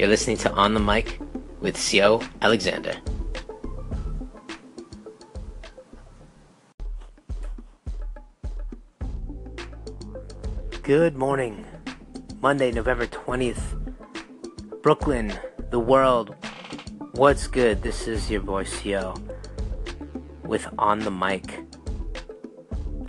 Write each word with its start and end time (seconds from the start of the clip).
You're 0.00 0.08
listening 0.08 0.38
to 0.38 0.52
On 0.52 0.72
the 0.72 0.80
Mic 0.80 1.20
with 1.60 1.76
Sio 1.76 2.26
Alexander. 2.40 2.94
Good 10.82 11.18
morning. 11.18 11.66
Monday, 12.40 12.72
November 12.72 13.06
20th. 13.08 13.60
Brooklyn, 14.82 15.34
the 15.68 15.78
world. 15.78 16.34
What's 17.12 17.46
good? 17.46 17.82
This 17.82 18.08
is 18.08 18.30
your 18.30 18.40
boy 18.40 18.64
Sio 18.64 19.20
with 20.42 20.66
On 20.78 21.00
the 21.00 21.10
Mic. 21.10 21.58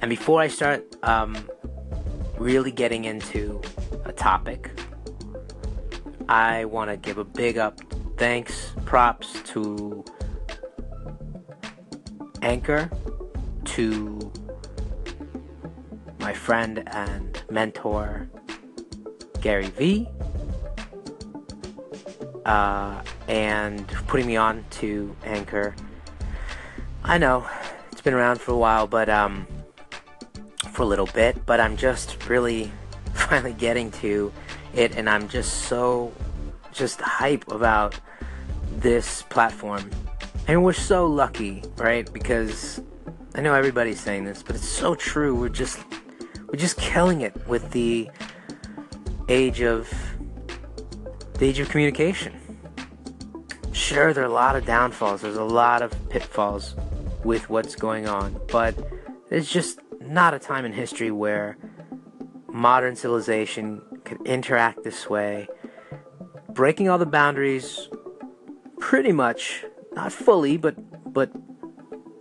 And 0.01 0.09
before 0.09 0.41
I 0.41 0.49
start 0.49 0.93
um, 1.03 1.37
really 2.37 2.73
getting 2.73 3.05
into 3.05 3.61
a 4.03 4.11
topic, 4.11 4.69
I 6.31 6.63
want 6.63 6.89
to 6.89 6.95
give 6.95 7.17
a 7.17 7.25
big 7.25 7.57
up 7.57 7.81
thanks, 8.15 8.71
props 8.85 9.41
to 9.47 10.05
Anchor, 12.41 12.89
to 13.65 14.31
my 16.21 16.33
friend 16.33 16.87
and 16.87 17.43
mentor 17.51 18.29
Gary 19.41 19.67
Vee, 19.71 20.07
uh, 22.45 23.03
and 23.27 23.85
putting 24.07 24.25
me 24.25 24.37
on 24.37 24.63
to 24.69 25.13
Anchor. 25.25 25.75
I 27.03 27.17
know 27.17 27.45
it's 27.91 27.99
been 27.99 28.13
around 28.13 28.39
for 28.39 28.53
a 28.53 28.57
while, 28.57 28.87
but 28.87 29.09
um, 29.09 29.45
for 30.69 30.83
a 30.83 30.85
little 30.85 31.07
bit, 31.07 31.45
but 31.45 31.59
I'm 31.59 31.75
just 31.75 32.29
really 32.29 32.71
finally 33.13 33.51
getting 33.51 33.91
to 33.91 34.31
it, 34.73 34.95
and 34.95 35.09
I'm 35.09 35.27
just 35.27 35.65
so 35.65 36.11
just 36.71 37.01
hype 37.01 37.51
about 37.51 37.99
this 38.77 39.23
platform. 39.23 39.89
And 40.47 40.63
we're 40.63 40.73
so 40.73 41.05
lucky, 41.05 41.63
right? 41.77 42.11
Because 42.11 42.81
I 43.35 43.41
know 43.41 43.53
everybody's 43.53 43.99
saying 43.99 44.25
this, 44.25 44.43
but 44.43 44.55
it's 44.55 44.67
so 44.67 44.95
true. 44.95 45.35
We're 45.35 45.49
just 45.49 45.79
we're 46.47 46.59
just 46.59 46.77
killing 46.77 47.21
it 47.21 47.47
with 47.47 47.71
the 47.71 48.09
age 49.29 49.61
of 49.61 49.89
the 51.35 51.45
age 51.45 51.59
of 51.59 51.69
communication. 51.69 52.33
Sure, 53.71 54.13
there 54.13 54.23
are 54.23 54.27
a 54.27 54.33
lot 54.33 54.55
of 54.55 54.65
downfalls. 54.65 55.21
There's 55.21 55.37
a 55.37 55.43
lot 55.43 55.81
of 55.81 55.91
pitfalls 56.09 56.75
with 57.23 57.49
what's 57.49 57.75
going 57.75 58.07
on, 58.07 58.39
but 58.51 58.75
there's 59.29 59.49
just 59.49 59.79
not 60.01 60.33
a 60.33 60.39
time 60.39 60.65
in 60.65 60.73
history 60.73 61.11
where 61.11 61.57
modern 62.49 62.95
civilization 62.95 63.81
could 64.03 64.21
interact 64.25 64.83
this 64.83 65.09
way, 65.09 65.47
breaking 66.49 66.89
all 66.89 66.97
the 66.97 67.05
boundaries 67.05 67.89
pretty 68.79 69.11
much, 69.11 69.63
not 69.93 70.11
fully, 70.11 70.57
but 70.57 70.75
but 71.13 71.31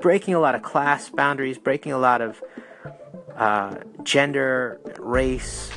breaking 0.00 0.34
a 0.34 0.40
lot 0.40 0.54
of 0.54 0.62
class 0.62 1.08
boundaries, 1.08 1.58
breaking 1.58 1.92
a 1.92 1.98
lot 1.98 2.20
of 2.20 2.42
uh, 3.36 3.76
gender, 4.02 4.80
race, 4.98 5.70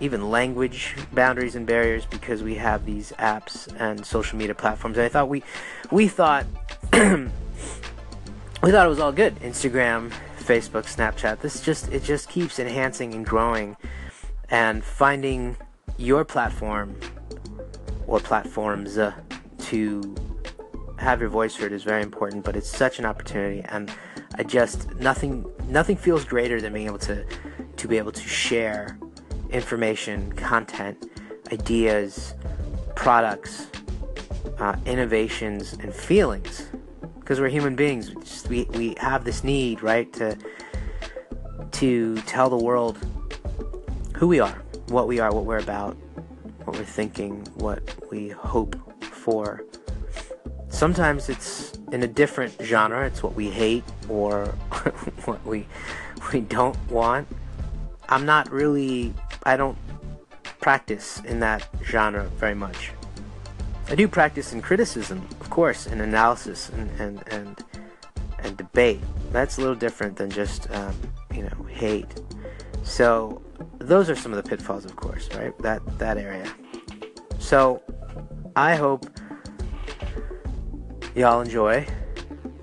even 0.00 0.30
language 0.30 0.96
boundaries 1.12 1.54
and 1.54 1.66
barriers 1.66 2.06
because 2.06 2.42
we 2.42 2.54
have 2.54 2.84
these 2.86 3.12
apps 3.18 3.68
and 3.78 4.04
social 4.04 4.38
media 4.38 4.54
platforms. 4.54 4.96
And 4.96 5.04
I 5.04 5.08
thought 5.08 5.28
we 5.28 5.42
we 5.90 6.08
thought 6.08 6.46
we 6.92 6.98
thought 8.70 8.86
it 8.86 8.88
was 8.88 9.00
all 9.00 9.12
good. 9.12 9.36
Instagram, 9.40 10.12
Facebook, 10.38 10.84
Snapchat. 10.84 11.40
This 11.40 11.60
just 11.60 11.90
it 11.92 12.02
just 12.04 12.28
keeps 12.28 12.58
enhancing 12.58 13.14
and 13.14 13.24
growing 13.24 13.76
and 14.50 14.82
finding 14.82 15.56
your 15.96 16.24
platform 16.24 16.98
or 18.06 18.20
platforms 18.20 18.98
uh, 18.98 19.12
to 19.58 20.14
have 20.98 21.20
your 21.20 21.28
voice 21.28 21.54
heard 21.56 21.72
is 21.72 21.82
very 21.82 22.02
important, 22.02 22.44
but 22.44 22.56
it's 22.56 22.68
such 22.68 22.98
an 22.98 23.04
opportunity 23.04 23.62
and 23.68 23.90
I 24.34 24.42
just 24.42 24.94
nothing 24.96 25.44
nothing 25.68 25.96
feels 25.96 26.24
greater 26.24 26.60
than 26.60 26.72
being 26.72 26.86
able 26.86 26.98
to 27.00 27.24
to 27.76 27.88
be 27.88 27.98
able 27.98 28.12
to 28.12 28.28
share 28.28 28.98
information, 29.50 30.32
content, 30.32 31.10
ideas, 31.52 32.34
products, 32.94 33.68
uh, 34.58 34.76
innovations, 34.86 35.74
and 35.74 35.92
feelings. 35.94 36.68
Because 37.20 37.40
we're 37.40 37.48
human 37.48 37.76
beings, 37.76 38.14
we, 38.14 38.22
just, 38.22 38.48
we 38.48 38.64
we 38.64 38.94
have 38.98 39.24
this 39.24 39.44
need, 39.44 39.82
right, 39.82 40.12
to 40.14 40.36
to 41.72 42.16
tell 42.22 42.48
the 42.48 42.56
world 42.64 42.98
who 44.18 44.26
we 44.26 44.40
are, 44.40 44.64
what 44.88 45.06
we 45.06 45.20
are, 45.20 45.32
what 45.32 45.44
we're 45.44 45.58
about, 45.58 45.96
what 46.64 46.76
we're 46.76 46.84
thinking, 46.84 47.46
what 47.54 47.80
we 48.10 48.28
hope 48.30 48.74
for. 49.00 49.62
Sometimes 50.70 51.28
it's 51.28 51.78
in 51.92 52.02
a 52.02 52.08
different 52.08 52.52
genre. 52.60 53.06
It's 53.06 53.22
what 53.22 53.36
we 53.36 53.48
hate 53.48 53.84
or 54.08 54.46
what 55.24 55.44
we 55.46 55.68
we 56.32 56.40
don't 56.40 56.76
want. 56.90 57.28
I'm 58.08 58.26
not 58.26 58.50
really 58.50 59.14
I 59.44 59.56
don't 59.56 59.78
practice 60.60 61.20
in 61.24 61.38
that 61.40 61.68
genre 61.84 62.24
very 62.40 62.56
much. 62.56 62.90
I 63.88 63.94
do 63.94 64.08
practice 64.08 64.52
in 64.52 64.60
criticism, 64.60 65.28
of 65.40 65.48
course, 65.48 65.86
and 65.86 66.02
analysis 66.02 66.70
and 66.70 66.90
and 67.00 67.22
and, 67.28 67.64
and 68.40 68.56
debate. 68.56 69.00
That's 69.30 69.58
a 69.58 69.60
little 69.60 69.76
different 69.76 70.16
than 70.16 70.28
just 70.28 70.68
um, 70.72 70.96
you 71.32 71.44
know 71.44 71.62
hate. 71.70 72.20
So 72.88 73.42
those 73.78 74.08
are 74.08 74.16
some 74.16 74.32
of 74.32 74.42
the 74.42 74.48
pitfalls, 74.48 74.86
of 74.86 74.96
course, 74.96 75.28
right? 75.34 75.56
That 75.58 75.98
that 75.98 76.16
area. 76.16 76.50
So 77.38 77.82
I 78.56 78.74
hope 78.76 79.06
y'all 81.14 81.42
enjoy. 81.42 81.86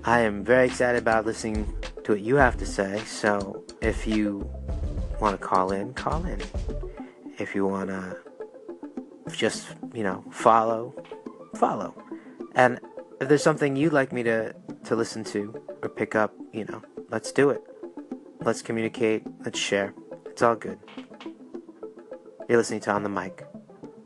I 0.04 0.20
am 0.20 0.44
very 0.44 0.66
excited 0.66 0.98
about 0.98 1.26
listening 1.26 1.72
to 2.04 2.12
what 2.12 2.20
you 2.20 2.36
have 2.36 2.56
to 2.58 2.66
say. 2.66 3.02
So 3.06 3.64
if 3.80 4.06
you 4.06 4.50
want 5.20 5.40
to 5.40 5.46
call 5.46 5.70
in, 5.72 5.94
call 5.94 6.24
in. 6.26 6.42
If 7.38 7.54
you 7.54 7.64
want 7.64 7.90
to 7.90 8.18
just, 9.30 9.68
you 9.94 10.02
know, 10.02 10.24
follow, 10.30 10.94
follow. 11.54 11.94
And 12.54 12.80
if 13.20 13.28
there's 13.28 13.42
something 13.42 13.76
you'd 13.76 13.92
like 13.92 14.12
me 14.12 14.22
to, 14.24 14.54
to 14.84 14.96
listen 14.96 15.22
to 15.24 15.54
or 15.82 15.88
pick 15.88 16.14
up, 16.14 16.34
you 16.52 16.64
know, 16.64 16.82
let's 17.10 17.30
do 17.32 17.50
it. 17.50 17.62
Let's 18.42 18.62
communicate. 18.62 19.22
Let's 19.44 19.58
share. 19.58 19.94
It's 20.36 20.42
all 20.42 20.54
good. 20.54 20.78
You're 22.46 22.58
listening 22.58 22.80
to 22.80 22.90
On 22.90 23.02
the 23.02 23.08
Mic. 23.08 23.46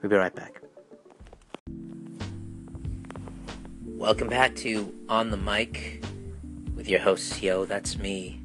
We'll 0.00 0.10
be 0.10 0.14
right 0.14 0.32
back. 0.32 0.62
Welcome 3.84 4.28
back 4.28 4.54
to 4.58 4.94
On 5.08 5.30
the 5.30 5.36
Mic 5.36 6.04
with 6.76 6.88
your 6.88 7.00
host, 7.00 7.42
Yo, 7.42 7.64
that's 7.64 7.98
me. 7.98 8.41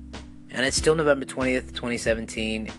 And 0.49 0.65
it's 0.65 0.75
still 0.75 0.95
November 0.95 1.27
20th, 1.27 1.75
2017. 1.75 2.71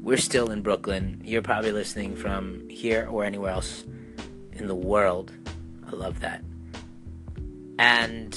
We're 0.00 0.16
still 0.16 0.50
in 0.50 0.62
Brooklyn. 0.62 1.20
You're 1.22 1.42
probably 1.42 1.72
listening 1.72 2.16
from 2.16 2.66
here 2.70 3.06
or 3.10 3.24
anywhere 3.24 3.50
else 3.50 3.84
in 4.54 4.68
the 4.68 4.74
world. 4.74 5.32
I 5.86 5.90
love 5.90 6.20
that. 6.20 6.42
And 7.78 8.34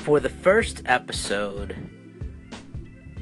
for 0.00 0.20
the 0.20 0.28
first 0.28 0.82
episode, 0.84 1.93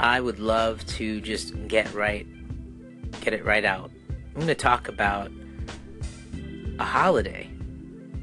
I 0.02 0.20
would 0.20 0.40
love 0.40 0.84
to 0.86 1.20
just 1.20 1.68
get 1.68 1.94
right 1.94 2.26
get 3.20 3.32
it 3.32 3.44
right 3.44 3.64
out. 3.64 3.90
I'm 4.10 4.34
going 4.34 4.46
to 4.48 4.54
talk 4.54 4.88
about 4.88 5.30
a 6.78 6.84
holiday. 6.84 7.48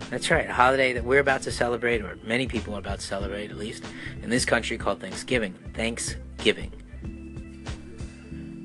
That's 0.10 0.30
right, 0.30 0.50
a 0.50 0.54
holiday 0.54 0.94
that 0.94 1.04
we're 1.06 1.20
about 1.20 1.44
to 1.44 1.52
celebrate, 1.52 2.02
or 2.02 2.18
many 2.24 2.48
people 2.48 2.76
are 2.76 2.80
about 2.80 3.00
to 3.00 3.06
celebrate, 3.06 3.52
at 3.52 3.58
least 3.58 3.84
in 4.22 4.30
this 4.30 4.44
country, 4.44 4.78
called 4.78 5.00
Thanksgiving. 5.00 5.54
Thanksgiving. 5.74 6.72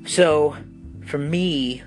So, 0.07 0.57
for 1.05 1.17
me, 1.17 1.81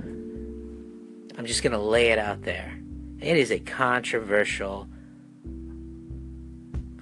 I'm 1.36 1.44
just 1.44 1.62
going 1.62 1.72
to 1.72 1.78
lay 1.78 2.10
it 2.10 2.18
out 2.18 2.42
there. 2.42 2.78
It 3.20 3.36
is 3.36 3.50
a 3.50 3.58
controversial 3.58 4.88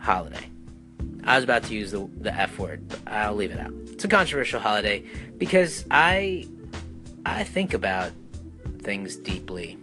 holiday. 0.00 0.50
I 1.24 1.36
was 1.36 1.44
about 1.44 1.64
to 1.64 1.74
use 1.74 1.90
the, 1.90 2.08
the 2.18 2.34
F 2.34 2.58
word, 2.58 2.88
but 2.88 3.00
I'll 3.06 3.34
leave 3.34 3.50
it 3.50 3.60
out. 3.60 3.72
It's 3.96 4.04
a 4.04 4.08
controversial 4.08 4.60
holiday 4.60 5.02
because 5.38 5.86
I 5.90 6.46
I 7.24 7.44
think 7.44 7.72
about 7.72 8.12
things 8.82 9.16
deeply. 9.16 9.78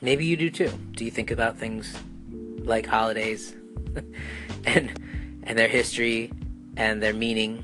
Maybe 0.00 0.26
you 0.26 0.36
do 0.36 0.50
too. 0.50 0.72
Do 0.90 1.04
you 1.04 1.12
think 1.12 1.30
about 1.30 1.56
things 1.56 1.96
like 2.64 2.84
holidays 2.84 3.54
and 4.66 4.90
and 5.44 5.56
their 5.56 5.68
history 5.68 6.32
and 6.76 7.00
their 7.00 7.14
meaning? 7.14 7.62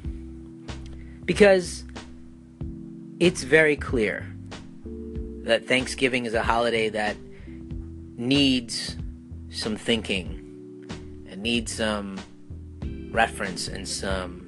Because 1.25 1.83
it's 3.19 3.43
very 3.43 3.75
clear 3.75 4.33
that 5.43 5.67
Thanksgiving 5.67 6.25
is 6.25 6.35
a 6.35 6.43
holiday 6.45 6.89
that 6.89 7.17
needs 8.17 8.97
some 9.51 9.75
thinking 9.75 10.87
and 11.29 11.43
needs 11.43 11.73
some 11.73 12.21
reference 13.11 13.67
and 13.67 13.89
some 13.89 14.40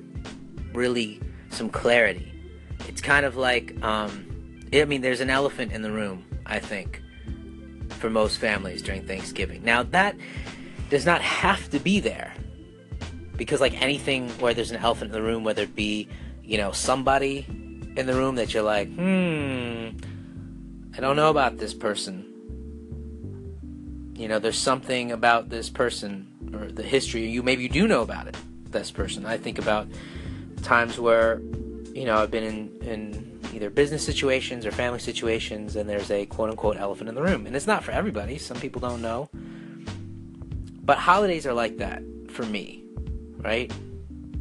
really 0.74 1.20
some 1.50 1.68
clarity 1.68 2.32
it's 2.88 3.00
kind 3.00 3.24
of 3.24 3.36
like 3.36 3.80
um, 3.82 4.32
I 4.80 4.84
mean, 4.86 5.02
there's 5.02 5.20
an 5.20 5.28
elephant 5.28 5.72
in 5.72 5.82
the 5.82 5.90
room, 5.90 6.24
I 6.46 6.58
think, 6.58 7.02
for 7.90 8.08
most 8.08 8.38
families 8.38 8.80
during 8.82 9.06
Thanksgiving. 9.06 9.62
Now, 9.62 9.82
that 9.82 10.16
does 10.88 11.04
not 11.04 11.20
have 11.20 11.68
to 11.70 11.78
be 11.78 12.00
there. 12.00 12.32
Because, 13.36 13.60
like 13.60 13.80
anything 13.80 14.30
where 14.40 14.54
there's 14.54 14.70
an 14.70 14.78
elephant 14.78 15.10
in 15.10 15.12
the 15.12 15.22
room, 15.22 15.44
whether 15.44 15.62
it 15.62 15.74
be, 15.74 16.08
you 16.42 16.58
know, 16.58 16.72
somebody 16.72 17.44
in 17.96 18.06
the 18.06 18.14
room 18.14 18.36
that 18.36 18.54
you're 18.54 18.62
like, 18.62 18.88
hmm, 18.88 19.88
I 20.96 21.00
don't 21.00 21.16
know 21.16 21.28
about 21.28 21.58
this 21.58 21.74
person. 21.74 22.28
You 24.14 24.28
know, 24.28 24.38
there's 24.38 24.58
something 24.58 25.12
about 25.12 25.48
this 25.48 25.68
person 25.68 26.28
or 26.54 26.70
the 26.70 26.82
history, 26.82 27.28
you 27.28 27.42
maybe 27.42 27.62
you 27.62 27.68
do 27.68 27.88
know 27.88 28.02
about 28.02 28.28
it, 28.28 28.36
this 28.70 28.90
person. 28.90 29.26
I 29.26 29.38
think 29.38 29.58
about 29.58 29.88
times 30.62 30.98
where, 30.98 31.40
you 31.92 32.04
know, 32.04 32.16
I've 32.16 32.30
been 32.30 32.44
in, 32.44 32.82
in 32.82 33.40
either 33.52 33.70
business 33.70 34.04
situations 34.04 34.64
or 34.64 34.70
family 34.70 34.98
situations, 34.98 35.76
and 35.76 35.88
there's 35.88 36.10
a 36.10 36.26
quote 36.26 36.50
unquote 36.50 36.76
elephant 36.76 37.08
in 37.08 37.14
the 37.14 37.22
room. 37.22 37.46
And 37.46 37.54
it's 37.54 37.66
not 37.66 37.84
for 37.84 37.92
everybody, 37.92 38.38
some 38.38 38.58
people 38.58 38.80
don't 38.80 39.02
know. 39.02 39.28
But 40.84 40.98
holidays 40.98 41.46
are 41.46 41.52
like 41.52 41.78
that 41.78 42.02
for 42.28 42.44
me, 42.44 42.84
right? 43.38 43.72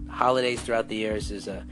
Holidays 0.09 0.61
throughout 0.61 0.87
the 0.87 0.95
years 0.95 1.31
is 1.31 1.47
a 1.47 1.65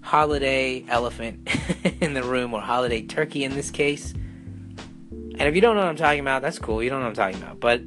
holiday 0.00 0.84
elephant 0.88 1.48
in 2.00 2.14
the 2.14 2.22
room, 2.22 2.54
or 2.54 2.60
holiday 2.60 3.02
turkey 3.02 3.44
in 3.44 3.54
this 3.54 3.70
case. 3.70 4.12
And 4.12 5.42
if 5.42 5.54
you 5.54 5.60
don't 5.60 5.74
know 5.74 5.82
what 5.82 5.88
I'm 5.88 5.96
talking 5.96 6.20
about, 6.20 6.42
that's 6.42 6.58
cool. 6.58 6.82
You 6.82 6.90
don't 6.90 7.00
know 7.00 7.06
what 7.06 7.18
I'm 7.18 7.32
talking 7.32 7.42
about. 7.42 7.58
But 7.58 7.82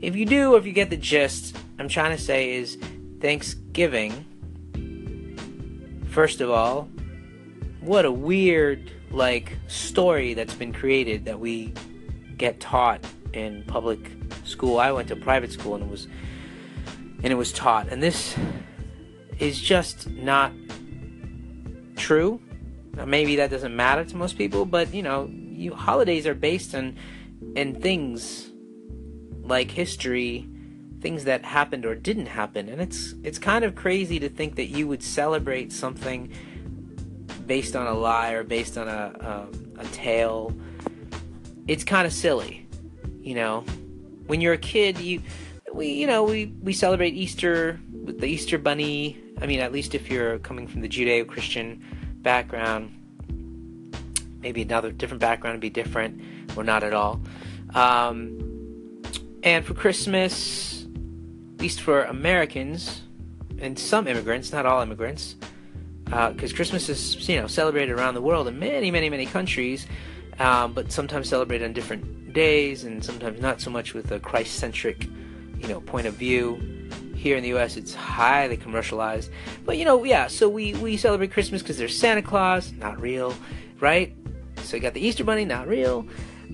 if 0.00 0.16
you 0.16 0.26
do, 0.26 0.56
if 0.56 0.66
you 0.66 0.72
get 0.72 0.90
the 0.90 0.96
gist, 0.96 1.56
I'm 1.78 1.88
trying 1.88 2.16
to 2.16 2.22
say 2.22 2.52
is 2.52 2.76
Thanksgiving. 3.20 4.26
First 6.10 6.40
of 6.40 6.50
all, 6.50 6.88
what 7.80 8.04
a 8.04 8.10
weird 8.10 8.90
like 9.12 9.56
story 9.68 10.34
that's 10.34 10.54
been 10.54 10.72
created 10.72 11.24
that 11.26 11.38
we 11.38 11.72
get 12.36 12.58
taught 12.58 13.04
in 13.32 13.62
public 13.68 14.10
school. 14.44 14.78
I 14.78 14.90
went 14.90 15.06
to 15.08 15.16
private 15.16 15.52
school 15.52 15.76
and 15.76 15.84
it 15.84 15.90
was 15.90 16.08
and 17.22 17.32
it 17.32 17.36
was 17.36 17.52
taught. 17.52 17.88
And 17.88 18.02
this 18.02 18.36
is 19.38 19.60
just 19.60 20.10
not 20.10 20.52
true. 21.96 22.40
Maybe 23.06 23.36
that 23.36 23.50
doesn't 23.50 23.74
matter 23.74 24.04
to 24.04 24.16
most 24.16 24.36
people, 24.36 24.64
but 24.64 24.92
you 24.92 25.02
know, 25.02 25.30
you 25.30 25.74
holidays 25.74 26.26
are 26.26 26.34
based 26.34 26.74
on 26.74 26.96
and 27.54 27.80
things 27.80 28.50
like 29.42 29.70
history, 29.70 30.48
things 31.00 31.24
that 31.24 31.44
happened 31.44 31.86
or 31.86 31.94
didn't 31.94 32.26
happen, 32.26 32.68
and 32.68 32.80
it's 32.80 33.14
it's 33.22 33.38
kind 33.38 33.64
of 33.64 33.74
crazy 33.74 34.18
to 34.20 34.28
think 34.28 34.56
that 34.56 34.66
you 34.66 34.86
would 34.86 35.02
celebrate 35.02 35.72
something 35.72 36.32
based 37.46 37.74
on 37.74 37.86
a 37.86 37.94
lie 37.94 38.32
or 38.32 38.44
based 38.44 38.76
on 38.76 38.88
a 38.88 39.48
a, 39.78 39.80
a 39.80 39.84
tale. 39.86 40.54
It's 41.66 41.84
kind 41.84 42.06
of 42.06 42.12
silly, 42.12 42.66
you 43.20 43.34
know. 43.34 43.64
When 44.26 44.40
you're 44.40 44.52
a 44.52 44.58
kid, 44.58 44.98
you 44.98 45.22
we 45.72 45.88
you 45.88 46.06
know 46.06 46.24
we 46.24 46.46
we 46.62 46.72
celebrate 46.72 47.14
Easter 47.14 47.80
with 47.92 48.20
the 48.20 48.26
Easter 48.26 48.58
bunny. 48.58 49.18
I 49.40 49.46
mean, 49.46 49.60
at 49.60 49.72
least 49.72 49.94
if 49.94 50.10
you're 50.10 50.38
coming 50.40 50.66
from 50.66 50.82
the 50.82 50.88
Judeo-Christian 50.88 51.82
background, 52.16 52.92
maybe 54.40 54.60
another 54.60 54.92
different 54.92 55.22
background 55.22 55.54
would 55.54 55.60
be 55.60 55.70
different, 55.70 56.20
or 56.56 56.62
not 56.62 56.82
at 56.82 56.92
all. 56.92 57.22
Um, 57.74 59.00
and 59.42 59.64
for 59.64 59.72
Christmas, 59.72 60.79
least 61.60 61.80
for 61.80 62.04
Americans 62.04 63.02
and 63.58 63.78
some 63.78 64.06
immigrants, 64.06 64.52
not 64.52 64.66
all 64.66 64.82
immigrants, 64.82 65.36
because 66.04 66.52
uh, 66.52 66.56
Christmas 66.56 66.88
is 66.88 67.28
you 67.28 67.40
know 67.40 67.46
celebrated 67.46 67.92
around 67.92 68.14
the 68.14 68.22
world 68.22 68.48
in 68.48 68.58
many, 68.58 68.90
many, 68.90 69.10
many 69.10 69.26
countries, 69.26 69.86
um, 70.38 70.72
but 70.72 70.90
sometimes 70.90 71.28
celebrated 71.28 71.64
on 71.64 71.72
different 71.72 72.32
days, 72.32 72.84
and 72.84 73.04
sometimes 73.04 73.40
not 73.40 73.60
so 73.60 73.70
much 73.70 73.94
with 73.94 74.10
a 74.12 74.20
Christ-centric, 74.20 75.08
you 75.58 75.68
know, 75.68 75.80
point 75.80 76.06
of 76.06 76.14
view. 76.14 76.58
Here 77.14 77.36
in 77.36 77.42
the 77.42 77.50
U.S., 77.50 77.76
it's 77.76 77.92
highly 77.92 78.56
commercialized, 78.56 79.30
but 79.66 79.76
you 79.76 79.84
know, 79.84 80.04
yeah. 80.04 80.26
So 80.26 80.48
we 80.48 80.72
we 80.74 80.96
celebrate 80.96 81.32
Christmas 81.32 81.60
because 81.60 81.76
there's 81.76 81.94
Santa 81.94 82.22
Claus, 82.22 82.72
not 82.72 82.98
real, 82.98 83.34
right? 83.78 84.16
So 84.62 84.76
you 84.76 84.82
got 84.82 84.94
the 84.94 85.06
Easter 85.06 85.22
Bunny, 85.22 85.44
not 85.44 85.68
real. 85.68 86.06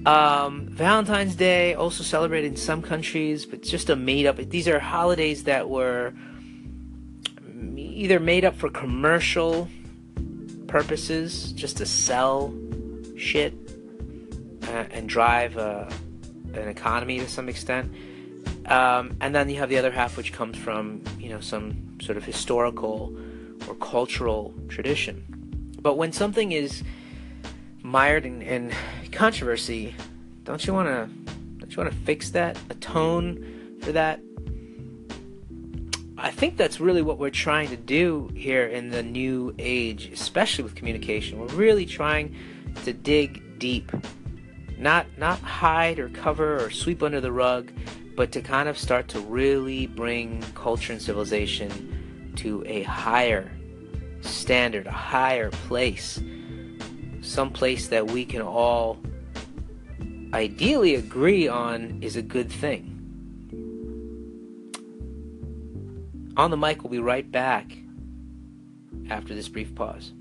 Um, 0.05 0.69
Valentine's 0.69 1.35
Day, 1.35 1.75
also 1.75 2.05
celebrated 2.05 2.49
in 2.49 2.57
some 2.57 2.83
countries, 2.83 3.47
but 3.47 3.63
just 3.63 3.91
a 3.91 3.97
made 3.97 4.27
up. 4.27 4.37
These 4.37 4.69
are 4.69 4.79
holidays 4.79 5.45
that 5.45 5.69
were 5.69 6.13
either 7.77 8.21
made 8.21 8.45
up 8.45 8.57
for 8.57 8.69
commercial 8.69 9.69
purposes, 10.67 11.53
just 11.53 11.79
to 11.79 11.87
sell 11.87 12.55
shit 13.17 13.55
uh, 14.65 14.85
and 14.91 15.09
drive 15.09 15.57
uh, 15.57 15.89
an 16.55 16.69
economy 16.69 17.19
to 17.19 17.29
some 17.29 17.49
extent. 17.49 17.93
Um, 18.67 19.17
and 19.21 19.35
then 19.35 19.49
you 19.49 19.57
have 19.57 19.69
the 19.69 19.79
other 19.79 19.91
half, 19.91 20.17
which 20.17 20.33
comes 20.33 20.57
from 20.57 21.03
you 21.19 21.29
know 21.29 21.41
some 21.41 21.99
sort 22.01 22.19
of 22.19 22.25
historical 22.25 23.17
or 23.69 23.75
cultural 23.77 24.55
tradition. 24.69 25.25
But 25.81 25.97
when 25.97 26.13
something 26.13 26.53
is 26.53 26.83
mired 27.87 28.27
in, 28.27 28.43
in 28.43 28.73
controversy, 29.13 29.95
don't 30.43 30.67
you 30.67 30.75
want 30.75 30.89
to 30.89 31.09
don't 31.59 31.71
you 31.71 31.83
want 31.83 31.91
to 31.91 31.99
fix 32.01 32.31
that, 32.31 32.59
atone 32.69 33.79
for 33.81 33.93
that? 33.93 34.21
I 36.19 36.31
think 36.31 36.57
that's 36.57 36.81
really 36.81 37.03
what 37.03 37.19
we're 37.19 37.31
trying 37.31 37.69
to 37.69 37.77
do 37.77 38.31
here 38.35 38.67
in 38.67 38.91
the 38.91 39.03
new 39.03 39.55
age, 39.59 40.11
especially 40.13 40.65
with 40.65 40.75
communication. 40.75 41.39
We're 41.39 41.47
really 41.49 41.87
trying 41.87 42.35
to 42.85 42.93
dig 42.93 43.59
deep, 43.59 43.93
not 44.77 45.07
not 45.17 45.39
hide 45.39 45.99
or 46.01 46.09
cover 46.09 46.65
or 46.65 46.71
sweep 46.71 47.03
under 47.03 47.21
the 47.21 47.33
rug, 47.33 47.71
but 48.17 48.33
to 48.33 48.41
kind 48.41 48.69
of 48.69 48.77
start 48.77 49.07
to 49.09 49.21
really 49.21 49.87
bring 49.87 50.43
culture 50.55 50.93
and 50.93 51.01
civilization 51.01 52.33
to 52.37 52.65
a 52.67 52.83
higher 52.83 53.51
standard, 54.23 54.87
a 54.89 54.91
higher 54.91 55.51
place 55.51 56.21
some 57.27 57.51
place 57.51 57.89
that 57.89 58.11
we 58.11 58.25
can 58.25 58.41
all 58.41 58.99
ideally 60.33 60.95
agree 60.95 61.49
on 61.49 61.99
is 62.03 62.17
a 62.17 62.23
good 62.23 62.51
thing. 62.51 62.93
On 66.37 66.51
the 66.51 66.57
mic, 66.57 66.83
we'll 66.83 66.91
be 66.91 66.99
right 66.99 67.31
back 67.31 67.73
after 69.11 69.35
this 69.35 69.49
brief 69.49 69.75
pause. 69.75 70.13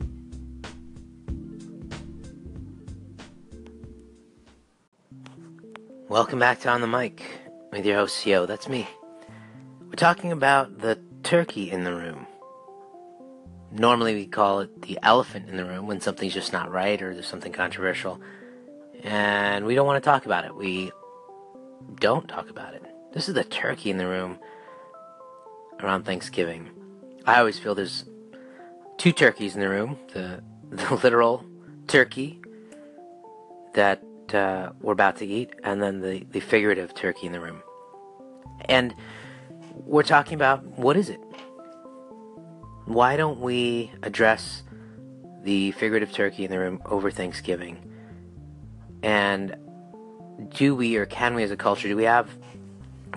Welcome 6.08 6.40
back 6.40 6.62
to 6.62 6.70
On 6.70 6.82
the 6.82 6.88
Mic 6.88 7.24
with 7.72 7.86
your 7.86 7.98
host, 7.98 8.26
Yo. 8.26 8.46
That's 8.46 8.70
me. 8.70 8.88
We're 9.82 9.96
talking 9.96 10.32
about 10.32 10.80
the 10.80 11.00
turkey 11.24 11.72
in 11.72 11.84
the 11.84 11.94
room. 11.94 12.28
Normally, 13.78 14.16
we 14.16 14.26
call 14.26 14.62
it 14.62 14.84
the 14.84 14.98
elephant 15.04 15.50
in 15.50 15.58
the 15.58 15.66
room 15.66 15.86
when 15.86 16.00
something's 16.00 16.34
just 16.34 16.54
not 16.54 16.72
right 16.72 17.02
or 17.02 17.14
there's 17.14 17.28
something 17.28 17.52
controversial. 17.52 18.22
And 19.04 19.66
we 19.66 19.76
don't 19.76 19.86
want 19.86 20.02
to 20.02 20.10
talk 20.10 20.26
about 20.26 20.46
it. 20.46 20.56
We 20.56 20.92
don't 22.00 22.28
talk 22.30 22.50
about 22.50 22.74
it. 22.74 22.84
This 23.14 23.28
is 23.28 23.36
the 23.36 23.44
turkey 23.44 23.90
in 23.90 23.98
the 23.98 24.08
room 24.08 24.40
around 25.82 26.04
Thanksgiving. 26.04 26.70
I 27.26 27.40
always 27.40 27.60
feel 27.60 27.76
there's 27.76 28.06
two 28.98 29.12
turkeys 29.12 29.56
in 29.56 29.60
the 29.60 29.70
room 29.70 29.98
the, 30.14 30.42
the 30.70 30.96
literal 30.96 31.44
turkey 31.88 32.40
that 33.74 34.02
uh, 34.34 34.70
we're 34.80 34.94
about 34.94 35.18
to 35.18 35.26
eat, 35.26 35.52
and 35.64 35.82
then 35.82 36.00
the, 36.00 36.26
the 36.32 36.40
figurative 36.40 36.94
turkey 36.96 37.28
in 37.28 37.34
the 37.34 37.42
room. 37.42 37.62
And 38.70 38.96
we're 39.74 40.04
talking 40.04 40.36
about 40.36 40.64
what 40.64 40.96
is 40.96 41.10
it? 41.10 41.20
Why 42.86 43.18
don't 43.18 43.40
we 43.40 43.92
address 44.04 44.64
the 45.44 45.72
figurative 45.72 46.12
turkey 46.12 46.46
in 46.46 46.52
the 46.52 46.60
room 46.60 46.82
over 46.86 47.12
Thanksgiving? 47.12 47.78
And 49.04 49.56
do 50.50 50.76
we 50.76 50.96
or 50.98 51.06
can 51.06 51.36
we 51.36 51.44
as 51.44 51.52
a 51.52 51.58
culture, 51.58 51.88
do 51.88 51.96
we 51.96 52.04
have 52.04 52.30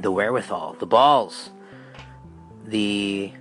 the 0.01 0.11
wherewithal, 0.11 0.77
the 0.79 0.87
balls, 0.87 1.51
the 2.65 3.33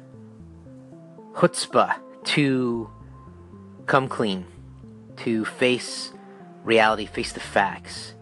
chutzpah 1.34 1.96
to 2.24 2.90
come 3.86 4.08
clean, 4.08 4.46
to 5.18 5.46
face 5.46 6.12
reality, 6.64 7.06
face 7.06 7.34
the 7.34 7.40
facts? 7.40 8.14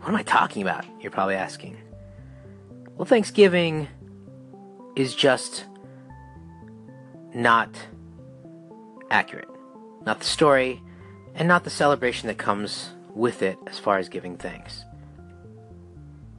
What 0.00 0.08
am 0.08 0.16
I 0.16 0.22
talking 0.22 0.62
about? 0.62 0.84
You're 1.00 1.10
probably 1.10 1.34
asking. 1.34 1.76
Well, 2.96 3.06
Thanksgiving 3.06 3.88
is 4.96 5.14
just 5.14 5.64
not 7.34 7.70
accurate. 9.10 9.48
Not 10.04 10.20
the 10.20 10.26
story, 10.26 10.82
and 11.34 11.48
not 11.48 11.64
the 11.64 11.70
celebration 11.70 12.26
that 12.28 12.38
comes 12.38 12.90
with 13.14 13.42
it 13.42 13.58
as 13.66 13.78
far 13.78 13.98
as 13.98 14.08
giving 14.08 14.36
thanks. 14.36 14.84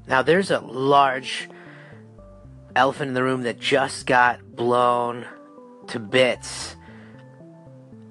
Now, 0.07 0.21
there's 0.21 0.51
a 0.51 0.59
large 0.59 1.49
elephant 2.75 3.09
in 3.09 3.13
the 3.13 3.23
room 3.23 3.43
that 3.43 3.59
just 3.59 4.05
got 4.05 4.55
blown 4.55 5.25
to 5.87 5.99
bits 5.99 6.75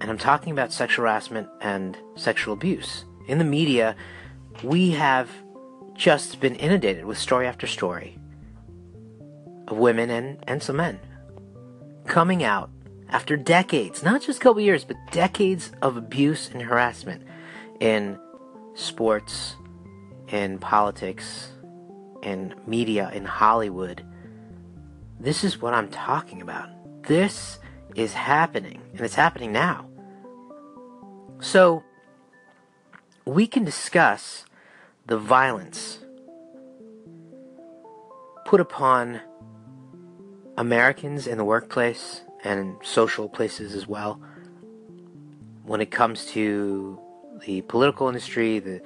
And 0.01 0.11
I'm 0.11 0.19
talking 0.19 0.53
about 0.53 0.73
sexual 0.73 1.05
harassment 1.05 1.49
and 1.61 1.97
sexual 2.17 2.55
abuse. 2.55 3.05
In 3.27 3.39
the 3.39 3.45
media, 3.45 3.95
we 4.63 4.93
have 4.93 5.31
just 5.95 6.41
been 6.41 6.55
inundated 6.57 7.05
with 7.05 7.19
story 7.19 7.47
after 7.47 7.67
story 7.67 8.19
of 9.69 9.77
women 9.77 10.11
and, 10.11 10.43
and 10.47 10.63
some 10.63 10.77
men 10.77 10.99
coming 12.11 12.43
out 12.43 12.69
after 13.09 13.37
decades, 13.37 14.03
not 14.03 14.21
just 14.21 14.41
a 14.41 14.43
couple 14.43 14.61
years, 14.61 14.85
but 14.85 14.97
decades 15.13 15.71
of 15.81 15.97
abuse 15.97 16.51
and 16.53 16.61
harassment 16.61 17.23
in 17.79 18.19
sports, 18.75 19.55
in 20.29 20.59
politics, 20.59 21.53
in 22.23 22.53
media, 22.67 23.11
in 23.15 23.25
Hollywood. 23.25 24.05
This 25.21 25.45
is 25.45 25.63
what 25.63 25.73
I'm 25.73 25.89
talking 25.89 26.43
about. 26.43 26.69
This 27.05 27.61
is 27.95 28.13
happening, 28.13 28.83
and 28.93 29.03
it's 29.03 29.15
happening 29.15 29.53
now. 29.53 29.87
So, 31.39 31.85
we 33.25 33.47
can 33.47 33.65
discuss 33.65 34.45
the 35.07 35.17
violence 35.17 36.01
put 38.45 38.61
upon 38.61 39.21
Americans 40.61 41.27
in 41.27 41.39
the 41.39 41.45
workplace 41.45 42.21
and 42.45 42.77
social 42.83 43.31
places 43.31 43.75
as 43.75 43.89
well 43.89 44.21
when 45.65 45.81
it 45.81 45.91
comes 45.91 46.27
to 46.27 47.01
the 47.47 47.63
political 47.63 48.09
industry, 48.09 48.59
the 48.59 48.83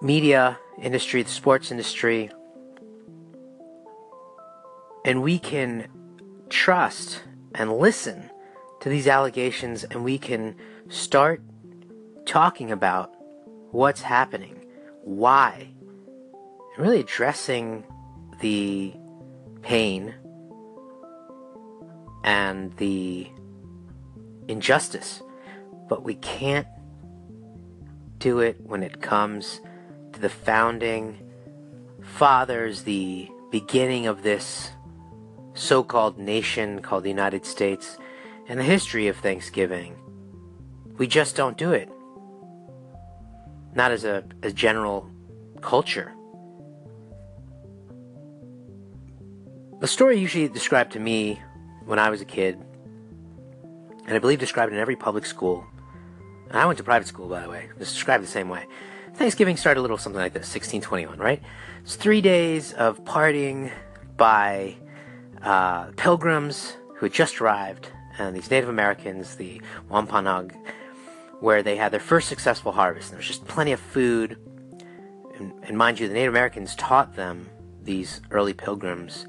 media 0.00 0.58
industry, 0.80 1.22
the 1.22 1.30
sports 1.30 1.70
industry. 1.70 2.30
And 5.04 5.20
we 5.22 5.38
can 5.38 5.88
trust 6.48 7.22
and 7.54 7.76
listen 7.76 8.30
to 8.80 8.88
these 8.88 9.06
allegations 9.06 9.84
and 9.84 10.02
we 10.02 10.16
can 10.16 10.56
start 10.88 11.42
talking 12.24 12.70
about 12.70 13.12
what's 13.72 14.00
happening, 14.00 14.64
why, 15.02 15.68
and 16.76 16.82
really 16.82 17.00
addressing 17.00 17.84
the 18.40 18.94
pain 19.62 20.14
and 22.24 22.76
the 22.76 23.30
injustice. 24.48 25.22
But 25.88 26.04
we 26.04 26.14
can't 26.16 26.66
do 28.18 28.40
it 28.40 28.60
when 28.60 28.82
it 28.82 29.00
comes 29.00 29.60
to 30.12 30.20
the 30.20 30.28
founding 30.28 31.18
fathers, 32.02 32.82
the 32.82 33.28
beginning 33.50 34.06
of 34.06 34.22
this 34.22 34.70
so 35.54 35.82
called 35.82 36.18
nation 36.18 36.80
called 36.80 37.04
the 37.04 37.10
United 37.10 37.44
States, 37.44 37.98
and 38.48 38.58
the 38.58 38.64
history 38.64 39.08
of 39.08 39.16
Thanksgiving. 39.18 39.96
We 40.98 41.06
just 41.06 41.36
don't 41.36 41.58
do 41.58 41.72
it. 41.72 41.90
Not 43.74 43.90
as 43.90 44.04
a, 44.04 44.24
a 44.42 44.50
general 44.50 45.10
culture. 45.60 46.12
The 49.82 49.88
story 49.88 50.16
usually 50.16 50.46
described 50.46 50.92
to 50.92 51.00
me 51.00 51.42
when 51.86 51.98
I 51.98 52.08
was 52.08 52.20
a 52.20 52.24
kid, 52.24 52.56
and 54.06 54.14
I 54.14 54.20
believe 54.20 54.38
described 54.38 54.72
in 54.72 54.78
every 54.78 54.94
public 54.94 55.26
school. 55.26 55.66
And 56.48 56.56
I 56.56 56.66
went 56.66 56.78
to 56.78 56.84
private 56.84 57.08
school, 57.08 57.26
by 57.26 57.40
the 57.40 57.48
way. 57.48 57.68
It's 57.80 57.92
described 57.92 58.22
the 58.22 58.28
same 58.28 58.48
way. 58.48 58.64
Thanksgiving 59.14 59.56
started 59.56 59.80
a 59.80 59.82
little 59.82 59.98
something 59.98 60.20
like 60.20 60.34
this 60.34 60.54
1621, 60.54 61.18
right? 61.18 61.42
It's 61.82 61.96
three 61.96 62.20
days 62.20 62.72
of 62.74 63.02
partying 63.02 63.72
by 64.16 64.76
uh, 65.42 65.86
pilgrims 65.96 66.76
who 66.94 67.06
had 67.06 67.12
just 67.12 67.40
arrived, 67.40 67.88
and 68.20 68.36
these 68.36 68.52
Native 68.52 68.68
Americans, 68.68 69.34
the 69.34 69.60
Wampanoag, 69.88 70.54
where 71.40 71.64
they 71.64 71.74
had 71.74 71.90
their 71.90 71.98
first 71.98 72.28
successful 72.28 72.70
harvest. 72.70 73.06
And 73.06 73.14
there 73.14 73.18
was 73.18 73.26
just 73.26 73.46
plenty 73.46 73.72
of 73.72 73.80
food. 73.80 74.38
And, 75.34 75.52
and 75.64 75.76
mind 75.76 75.98
you, 75.98 76.06
the 76.06 76.14
Native 76.14 76.32
Americans 76.32 76.76
taught 76.76 77.16
them, 77.16 77.50
these 77.82 78.20
early 78.30 78.54
pilgrims, 78.54 79.26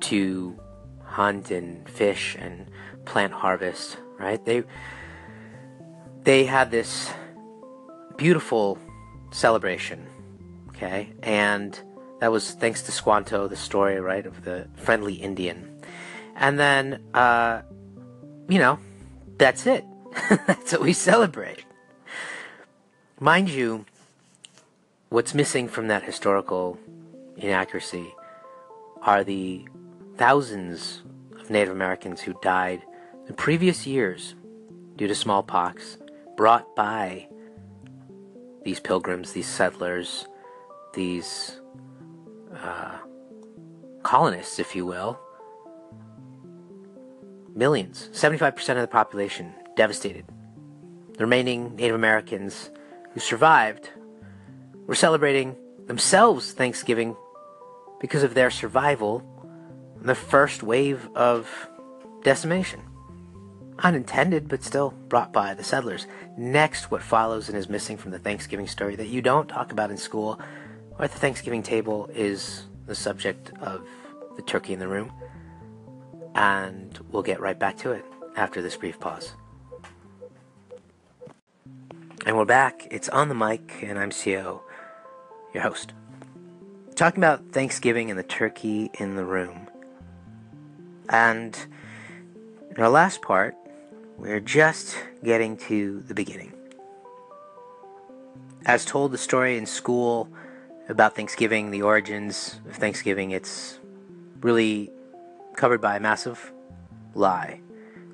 to 0.00 0.58
hunt 1.04 1.50
and 1.50 1.88
fish 1.88 2.36
and 2.38 2.68
plant 3.04 3.32
harvest, 3.32 3.96
right? 4.18 4.44
They 4.44 4.64
they 6.22 6.44
had 6.44 6.70
this 6.70 7.10
beautiful 8.16 8.78
celebration, 9.30 10.06
okay? 10.70 11.12
And 11.22 11.78
that 12.20 12.32
was 12.32 12.52
thanks 12.52 12.82
to 12.82 12.92
Squanto, 12.92 13.48
the 13.48 13.56
story, 13.56 14.00
right, 14.00 14.24
of 14.26 14.44
the 14.44 14.68
friendly 14.76 15.14
Indian. 15.14 15.82
And 16.36 16.58
then 16.58 17.02
uh 17.14 17.62
you 18.48 18.58
know, 18.58 18.78
that's 19.38 19.66
it. 19.66 19.84
that's 20.46 20.72
what 20.72 20.82
we 20.82 20.92
celebrate. 20.92 21.64
Mind 23.20 23.48
you, 23.48 23.86
what's 25.08 25.34
missing 25.34 25.68
from 25.68 25.88
that 25.88 26.02
historical 26.02 26.78
inaccuracy 27.36 28.14
are 29.02 29.22
the 29.22 29.66
thousands 30.16 31.02
of 31.38 31.50
Native 31.50 31.72
Americans 31.72 32.20
who 32.20 32.34
died 32.42 32.82
in 33.28 33.34
previous 33.34 33.86
years 33.86 34.34
due 34.96 35.08
to 35.08 35.14
smallpox 35.14 35.98
brought 36.36 36.74
by 36.76 37.28
these 38.64 38.80
pilgrims, 38.80 39.32
these 39.32 39.46
settlers, 39.46 40.26
these 40.94 41.60
uh, 42.56 42.98
colonists, 44.02 44.58
if 44.58 44.74
you 44.74 44.86
will. 44.86 45.18
Millions, 47.54 48.08
75% 48.12 48.70
of 48.70 48.80
the 48.80 48.86
population 48.88 49.52
devastated. 49.76 50.24
The 51.16 51.24
remaining 51.24 51.76
Native 51.76 51.94
Americans 51.94 52.70
who 53.12 53.20
survived 53.20 53.90
were 54.86 54.94
celebrating 54.94 55.56
themselves 55.86 56.52
Thanksgiving 56.52 57.16
because 58.00 58.22
of 58.22 58.34
their 58.34 58.50
survival 58.50 59.22
the 60.04 60.14
first 60.14 60.62
wave 60.62 61.08
of 61.14 61.48
decimation. 62.22 62.80
Unintended, 63.78 64.48
but 64.48 64.62
still 64.62 64.92
brought 65.08 65.32
by 65.32 65.54
the 65.54 65.64
settlers. 65.64 66.06
Next, 66.36 66.90
what 66.90 67.02
follows 67.02 67.48
and 67.48 67.58
is 67.58 67.68
missing 67.68 67.96
from 67.96 68.12
the 68.12 68.18
Thanksgiving 68.18 68.68
story 68.68 68.96
that 68.96 69.08
you 69.08 69.20
don't 69.20 69.48
talk 69.48 69.72
about 69.72 69.90
in 69.90 69.96
school 69.96 70.40
or 70.98 71.04
at 71.04 71.12
the 71.12 71.18
Thanksgiving 71.18 71.62
table 71.62 72.08
is 72.14 72.66
the 72.86 72.94
subject 72.94 73.52
of 73.60 73.84
the 74.36 74.42
turkey 74.42 74.72
in 74.72 74.78
the 74.78 74.88
room. 74.88 75.12
And 76.34 76.98
we'll 77.10 77.22
get 77.22 77.40
right 77.40 77.58
back 77.58 77.78
to 77.78 77.92
it 77.92 78.04
after 78.36 78.62
this 78.62 78.76
brief 78.76 79.00
pause. 79.00 79.32
And 82.26 82.36
we're 82.36 82.44
back. 82.44 82.86
It's 82.90 83.08
on 83.08 83.28
the 83.28 83.34
mic, 83.34 83.82
and 83.82 83.98
I'm 83.98 84.10
CO, 84.10 84.62
your 85.52 85.62
host. 85.62 85.92
Talking 86.94 87.18
about 87.18 87.52
Thanksgiving 87.52 88.10
and 88.10 88.18
the 88.18 88.24
turkey 88.24 88.90
in 88.98 89.16
the 89.16 89.24
room. 89.24 89.63
And 91.08 91.56
in 92.70 92.82
our 92.82 92.88
last 92.88 93.22
part, 93.22 93.54
we're 94.16 94.40
just 94.40 94.96
getting 95.22 95.56
to 95.56 96.00
the 96.06 96.14
beginning. 96.14 96.52
As 98.66 98.84
told 98.84 99.12
the 99.12 99.18
story 99.18 99.58
in 99.58 99.66
school 99.66 100.28
about 100.88 101.14
Thanksgiving, 101.14 101.70
the 101.70 101.82
origins 101.82 102.60
of 102.68 102.76
Thanksgiving, 102.76 103.30
it's 103.32 103.78
really 104.40 104.90
covered 105.56 105.80
by 105.80 105.96
a 105.96 106.00
massive 106.00 106.52
lie 107.14 107.60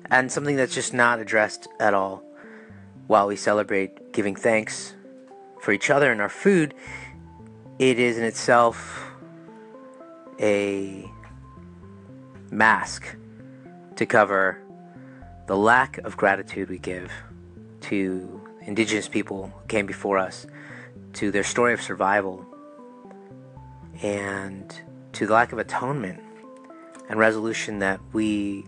and 0.09 0.31
something 0.31 0.57
that's 0.57 0.75
just 0.75 0.93
not 0.93 1.19
addressed 1.19 1.67
at 1.79 1.93
all 1.93 2.23
while 3.07 3.27
we 3.27 3.35
celebrate 3.35 4.13
giving 4.13 4.35
thanks 4.35 4.93
for 5.59 5.71
each 5.71 5.89
other 5.89 6.11
and 6.11 6.21
our 6.21 6.29
food. 6.29 6.73
It 7.79 7.97
is 7.97 8.17
in 8.17 8.23
itself 8.23 9.09
a 10.39 11.09
mask 12.51 13.15
to 13.95 14.05
cover 14.05 14.61
the 15.47 15.57
lack 15.57 15.97
of 15.99 16.15
gratitude 16.17 16.69
we 16.69 16.77
give 16.77 17.11
to 17.81 18.41
indigenous 18.61 19.07
people 19.07 19.47
who 19.47 19.67
came 19.67 19.85
before 19.85 20.17
us, 20.17 20.45
to 21.13 21.31
their 21.31 21.43
story 21.43 21.73
of 21.73 21.81
survival, 21.81 22.45
and 24.01 24.81
to 25.13 25.25
the 25.25 25.33
lack 25.33 25.51
of 25.51 25.59
atonement 25.59 26.21
and 27.09 27.19
resolution 27.19 27.79
that 27.79 27.99
we, 28.13 28.65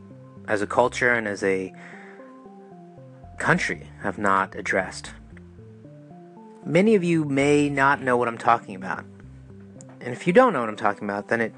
as 0.47 0.61
a 0.61 0.67
culture 0.67 1.13
and 1.13 1.27
as 1.27 1.43
a 1.43 1.73
country, 3.37 3.87
have 4.01 4.17
not 4.17 4.55
addressed. 4.55 5.11
Many 6.65 6.95
of 6.95 7.03
you 7.03 7.25
may 7.25 7.69
not 7.69 8.01
know 8.01 8.17
what 8.17 8.27
I'm 8.27 8.37
talking 8.37 8.75
about. 8.75 9.05
And 10.01 10.13
if 10.13 10.27
you 10.27 10.33
don't 10.33 10.53
know 10.53 10.61
what 10.61 10.69
I'm 10.69 10.75
talking 10.75 11.03
about, 11.03 11.27
then 11.27 11.39
it 11.39 11.53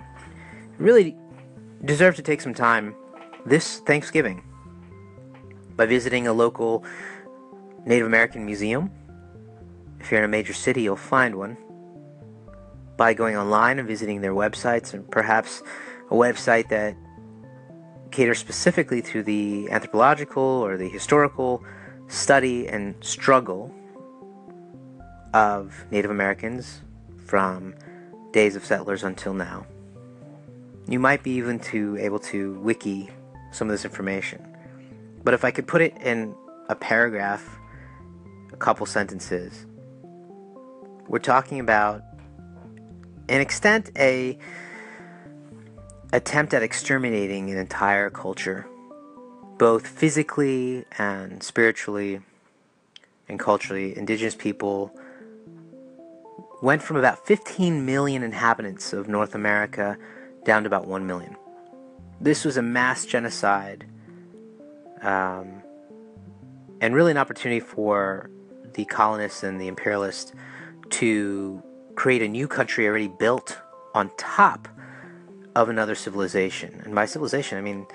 really 0.77 1.15
deserve 1.85 2.15
to 2.15 2.21
take 2.21 2.41
some 2.41 2.53
time 2.53 2.95
this 3.45 3.79
Thanksgiving 3.79 4.43
by 5.75 5.85
visiting 5.85 6.27
a 6.27 6.33
local 6.33 6.83
Native 7.85 8.07
American 8.07 8.45
museum. 8.45 8.91
If 9.99 10.11
you're 10.11 10.19
in 10.19 10.25
a 10.25 10.29
major 10.29 10.53
city, 10.53 10.81
you'll 10.81 10.95
find 10.95 11.35
one. 11.35 11.57
By 12.97 13.13
going 13.13 13.35
online 13.37 13.77
and 13.77 13.87
visiting 13.87 14.21
their 14.21 14.33
websites, 14.33 14.93
and 14.93 15.09
perhaps 15.11 15.61
a 16.09 16.15
website 16.15 16.69
that 16.69 16.95
caters 18.11 18.39
specifically 18.39 19.01
to 19.01 19.21
the 19.21 19.69
anthropological 19.69 20.41
or 20.41 20.77
the 20.77 20.87
historical 20.87 21.63
study 22.07 22.67
and 22.67 22.95
struggle 23.03 23.73
of 25.33 25.85
Native 25.91 26.11
Americans 26.11 26.81
from 27.25 27.75
days 28.31 28.55
of 28.55 28.63
settlers 28.63 29.03
until 29.03 29.33
now. 29.33 29.65
You 30.87 30.99
might 30.99 31.23
be 31.23 31.31
even 31.31 31.59
to 31.71 31.97
able 31.97 32.19
to 32.19 32.59
wiki 32.59 33.09
some 33.51 33.67
of 33.67 33.71
this 33.71 33.85
information. 33.85 34.45
But 35.23 35.33
if 35.33 35.43
I 35.43 35.51
could 35.51 35.67
put 35.67 35.81
it 35.81 35.97
in 35.97 36.35
a 36.69 36.75
paragraph, 36.75 37.57
a 38.53 38.57
couple 38.57 38.85
sentences, 38.85 39.65
we're 41.07 41.19
talking 41.19 41.59
about 41.59 42.03
an 43.29 43.41
extent 43.41 43.89
a 43.97 44.37
attempt 46.13 46.53
at 46.53 46.61
exterminating 46.61 47.49
an 47.49 47.57
entire 47.57 48.09
culture, 48.09 48.67
both 49.57 49.87
physically 49.87 50.85
and 50.97 51.41
spiritually 51.41 52.21
and 53.27 53.39
culturally. 53.39 53.97
Indigenous 53.97 54.35
people 54.35 54.95
went 56.61 56.81
from 56.81 56.97
about 56.97 57.25
15 57.25 57.85
million 57.85 58.23
inhabitants 58.23 58.93
of 58.93 59.07
North 59.07 59.35
America 59.35 59.97
down 60.45 60.63
to 60.63 60.67
about 60.67 60.87
1 60.87 61.05
million. 61.05 61.35
This 62.21 62.45
was 62.45 62.55
a 62.55 62.61
mass 62.61 63.05
genocide 63.05 63.85
um, 65.01 65.61
and 66.79 66.95
really 66.95 67.11
an 67.11 67.17
opportunity 67.17 67.59
for 67.59 68.29
the 68.73 68.85
colonists 68.85 69.43
and 69.43 69.59
the 69.59 69.67
imperialists 69.67 70.33
to 70.91 71.61
create 71.95 72.21
a 72.21 72.27
new 72.27 72.47
country 72.47 72.87
already 72.87 73.07
built 73.07 73.57
on 73.93 74.11
top 74.17 74.67
of 75.55 75.69
another 75.69 75.95
civilization. 75.95 76.81
And 76.85 76.95
by 76.95 77.05
civilization, 77.05 77.57
I 77.57 77.61
mean 77.61 77.85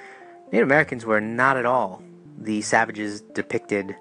Native 0.52 0.66
Americans 0.66 1.04
were 1.04 1.20
not 1.20 1.56
at 1.56 1.66
all 1.66 2.02
the 2.38 2.62
savages 2.62 3.20
depicted 3.20 3.94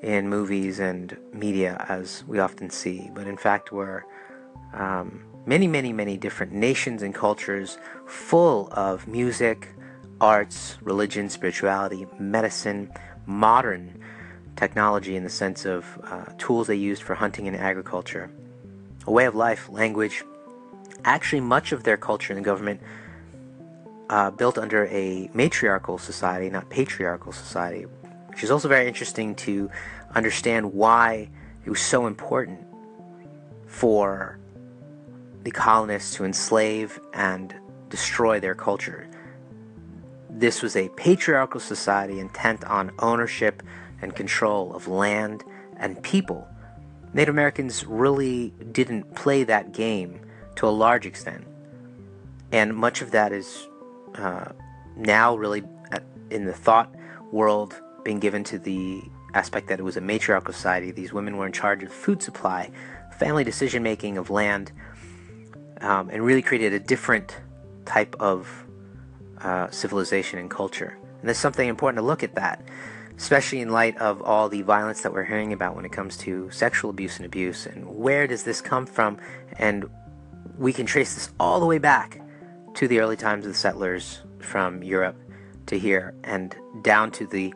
in 0.00 0.28
movies 0.28 0.80
and 0.80 1.16
media 1.32 1.84
as 1.88 2.24
we 2.26 2.38
often 2.38 2.70
see, 2.70 3.10
but 3.14 3.26
in 3.26 3.36
fact 3.36 3.70
were 3.70 4.04
um, 4.72 5.22
many, 5.46 5.66
many, 5.66 5.92
many 5.92 6.16
different 6.16 6.52
nations 6.52 7.02
and 7.02 7.14
cultures 7.14 7.78
full 8.06 8.68
of 8.72 9.06
music, 9.08 9.68
arts, 10.20 10.78
religion, 10.82 11.28
spirituality, 11.28 12.06
medicine, 12.18 12.90
modern 13.26 14.00
technology 14.56 15.16
in 15.16 15.24
the 15.24 15.30
sense 15.30 15.64
of 15.64 15.84
uh, 16.04 16.24
tools 16.38 16.66
they 16.66 16.76
used 16.76 17.02
for 17.02 17.14
hunting 17.14 17.48
and 17.48 17.56
agriculture, 17.56 18.30
a 19.06 19.10
way 19.10 19.24
of 19.24 19.34
life, 19.34 19.68
language. 19.68 20.22
Actually, 21.04 21.40
much 21.40 21.72
of 21.72 21.82
their 21.82 21.96
culture 21.96 22.32
and 22.32 22.44
government 22.44 22.80
uh, 24.10 24.30
built 24.30 24.58
under 24.58 24.86
a 24.86 25.28
matriarchal 25.34 25.98
society, 25.98 26.48
not 26.50 26.68
patriarchal 26.68 27.32
society, 27.32 27.86
which 28.28 28.44
is 28.44 28.50
also 28.50 28.68
very 28.68 28.86
interesting 28.86 29.34
to 29.34 29.70
understand 30.14 30.72
why 30.72 31.28
it 31.64 31.70
was 31.70 31.80
so 31.80 32.06
important 32.06 32.60
for 33.66 34.38
the 35.42 35.50
colonists 35.50 36.14
to 36.16 36.24
enslave 36.24 37.00
and 37.12 37.54
destroy 37.88 38.40
their 38.40 38.54
culture. 38.54 39.08
This 40.30 40.62
was 40.62 40.76
a 40.76 40.88
patriarchal 40.90 41.60
society 41.60 42.18
intent 42.18 42.64
on 42.64 42.92
ownership 43.00 43.62
and 44.00 44.14
control 44.14 44.74
of 44.74 44.88
land 44.88 45.44
and 45.76 46.02
people. 46.02 46.48
Native 47.12 47.34
Americans 47.34 47.84
really 47.86 48.50
didn't 48.72 49.14
play 49.14 49.44
that 49.44 49.72
game 49.72 50.20
to 50.56 50.66
a 50.66 50.70
large 50.70 51.06
extent. 51.06 51.46
And 52.50 52.74
much 52.74 53.02
of 53.02 53.10
that 53.10 53.32
is 53.32 53.68
uh, 54.14 54.52
now 54.96 55.36
really 55.36 55.62
in 56.30 56.44
the 56.44 56.52
thought 56.52 56.94
world 57.30 57.80
being 58.04 58.18
given 58.18 58.44
to 58.44 58.58
the 58.58 59.02
aspect 59.34 59.68
that 59.68 59.78
it 59.78 59.82
was 59.82 59.96
a 59.96 60.00
matriarchal 60.00 60.52
society. 60.52 60.90
These 60.90 61.12
women 61.12 61.36
were 61.36 61.46
in 61.46 61.52
charge 61.52 61.82
of 61.82 61.92
food 61.92 62.22
supply, 62.22 62.70
family 63.18 63.44
decision 63.44 63.82
making, 63.82 64.18
of 64.18 64.30
land, 64.30 64.72
um, 65.82 66.08
and 66.10 66.24
really 66.24 66.42
created 66.42 66.72
a 66.72 66.78
different 66.80 67.36
type 67.84 68.16
of 68.20 68.64
uh, 69.40 69.68
civilization 69.70 70.38
and 70.38 70.50
culture. 70.50 70.96
And 71.20 71.28
there's 71.28 71.38
something 71.38 71.68
important 71.68 71.98
to 71.98 72.06
look 72.06 72.22
at 72.22 72.34
that, 72.36 72.62
especially 73.16 73.60
in 73.60 73.70
light 73.70 73.96
of 73.98 74.22
all 74.22 74.48
the 74.48 74.62
violence 74.62 75.02
that 75.02 75.12
we're 75.12 75.24
hearing 75.24 75.52
about 75.52 75.76
when 75.76 75.84
it 75.84 75.92
comes 75.92 76.16
to 76.18 76.50
sexual 76.50 76.90
abuse 76.90 77.16
and 77.16 77.26
abuse. 77.26 77.66
And 77.66 77.86
where 77.86 78.26
does 78.26 78.44
this 78.44 78.60
come 78.60 78.86
from? 78.86 79.18
And 79.58 79.88
we 80.58 80.72
can 80.72 80.86
trace 80.86 81.14
this 81.14 81.30
all 81.38 81.60
the 81.60 81.66
way 81.66 81.78
back 81.78 82.20
to 82.74 82.88
the 82.88 83.00
early 83.00 83.16
times 83.16 83.44
of 83.44 83.52
the 83.52 83.58
settlers 83.58 84.20
from 84.38 84.82
Europe 84.82 85.16
to 85.66 85.78
here 85.78 86.14
and 86.24 86.56
down 86.82 87.10
to 87.12 87.26
the 87.26 87.54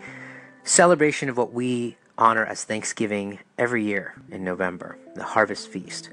celebration 0.65 1.29
of 1.29 1.37
what 1.37 1.53
we 1.53 1.97
honor 2.19 2.45
as 2.45 2.65
Thanksgiving 2.65 3.39
every 3.59 3.85
year 3.85 4.15
in 4.31 4.45
November, 4.45 4.99
the 5.15 5.25
harvest 5.25 5.69
feast. 5.69 6.11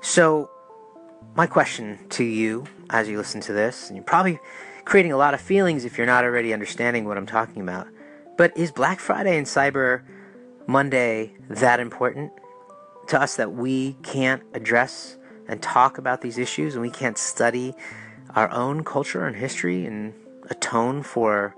So, 0.00 0.50
my 1.34 1.46
question 1.46 1.98
to 2.10 2.24
you 2.24 2.64
as 2.90 3.08
you 3.08 3.16
listen 3.16 3.40
to 3.42 3.52
this, 3.52 3.88
and 3.88 3.96
you're 3.96 4.04
probably 4.04 4.38
creating 4.84 5.12
a 5.12 5.16
lot 5.16 5.34
of 5.34 5.40
feelings 5.40 5.84
if 5.84 5.98
you're 5.98 6.06
not 6.06 6.24
already 6.24 6.52
understanding 6.52 7.04
what 7.04 7.16
I'm 7.18 7.26
talking 7.26 7.62
about, 7.62 7.86
but 8.36 8.56
is 8.56 8.72
Black 8.72 9.00
Friday 9.00 9.36
and 9.36 9.46
Cyber 9.46 10.02
Monday 10.66 11.34
that 11.48 11.80
important 11.80 12.32
to 13.08 13.20
us 13.20 13.36
that 13.36 13.52
we 13.52 13.94
can't 14.02 14.42
address 14.54 15.16
and 15.46 15.62
talk 15.62 15.98
about 15.98 16.20
these 16.20 16.38
issues 16.38 16.74
and 16.74 16.82
we 16.82 16.90
can't 16.90 17.18
study 17.18 17.74
our 18.34 18.50
own 18.50 18.84
culture 18.84 19.26
and 19.26 19.36
history 19.36 19.86
and 19.86 20.12
atone 20.50 21.02
for 21.02 21.54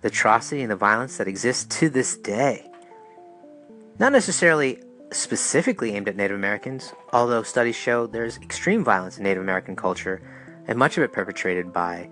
the 0.00 0.08
atrocity 0.08 0.62
and 0.62 0.70
the 0.70 0.76
violence 0.76 1.16
that 1.16 1.28
exists 1.28 1.78
to 1.78 1.88
this 1.88 2.16
day? 2.16 2.68
Not 3.98 4.12
necessarily 4.12 4.82
specifically 5.14 5.94
aimed 5.94 6.08
at 6.08 6.16
Native 6.16 6.36
Americans, 6.36 6.92
although 7.12 7.42
studies 7.42 7.76
show 7.76 8.06
there's 8.06 8.38
extreme 8.38 8.84
violence 8.84 9.18
in 9.18 9.24
Native 9.24 9.42
American 9.42 9.76
culture, 9.76 10.20
and 10.66 10.78
much 10.78 10.96
of 10.96 11.02
it 11.02 11.12
perpetrated 11.12 11.72
by 11.72 12.08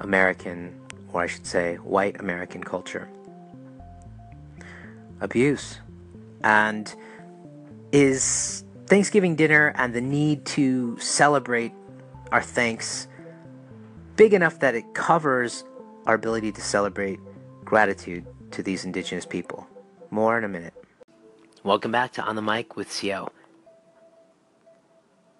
American, 0.00 0.78
or 1.12 1.22
I 1.22 1.26
should 1.26 1.46
say, 1.46 1.76
white 1.76 2.20
American 2.20 2.62
culture. 2.62 3.08
Abuse. 5.20 5.78
And 6.42 6.94
is 7.92 8.64
Thanksgiving 8.86 9.36
dinner 9.36 9.72
and 9.76 9.94
the 9.94 10.00
need 10.00 10.44
to 10.46 10.98
celebrate 10.98 11.72
our 12.32 12.42
thanks 12.42 13.06
big 14.16 14.34
enough 14.34 14.58
that 14.60 14.74
it 14.74 14.94
covers 14.94 15.64
our 16.06 16.14
ability 16.14 16.52
to 16.52 16.60
celebrate 16.60 17.18
gratitude 17.64 18.26
to 18.50 18.62
these 18.62 18.84
indigenous 18.84 19.24
people? 19.24 19.66
More 20.10 20.36
in 20.36 20.44
a 20.44 20.48
minute. 20.48 20.74
Welcome 21.64 21.92
back 21.92 22.12
to 22.12 22.22
On 22.22 22.36
the 22.36 22.42
Mic 22.42 22.76
with 22.76 22.94
CO. 22.94 23.32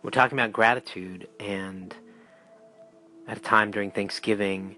We're 0.03 0.09
talking 0.09 0.39
about 0.39 0.55
gratitude, 0.55 1.29
and 1.39 1.95
at 3.29 3.37
a 3.37 3.41
time 3.43 3.71
during 3.71 3.91
Thanksgiving, 3.91 4.77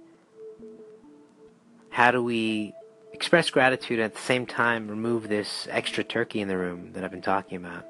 how 1.90 2.10
do 2.10 2.20
we 2.20 2.74
express 3.12 3.48
gratitude 3.48 4.00
and 4.00 4.06
at 4.06 4.14
the 4.14 4.20
same 4.20 4.44
time 4.44 4.88
remove 4.88 5.28
this 5.28 5.68
extra 5.70 6.02
turkey 6.02 6.40
in 6.40 6.48
the 6.48 6.56
room 6.58 6.90
that 6.94 7.04
I've 7.04 7.12
been 7.12 7.22
talking 7.22 7.58
about? 7.58 7.86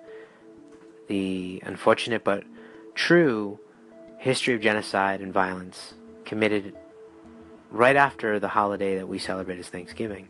The 1.08 1.62
unfortunate 1.64 2.24
but 2.24 2.44
true 2.94 3.58
history 4.18 4.54
of 4.54 4.60
genocide 4.60 5.22
and 5.22 5.32
violence 5.32 5.94
committed 6.26 6.76
right 7.70 7.96
after 7.96 8.38
the 8.38 8.48
holiday 8.48 8.96
that 8.96 9.08
we 9.08 9.18
celebrate 9.18 9.58
as 9.58 9.68
Thanksgiving. 9.68 10.28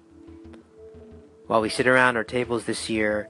While 1.46 1.60
we 1.60 1.68
sit 1.68 1.86
around 1.86 2.16
our 2.16 2.24
tables 2.24 2.64
this 2.64 2.90
year, 2.90 3.28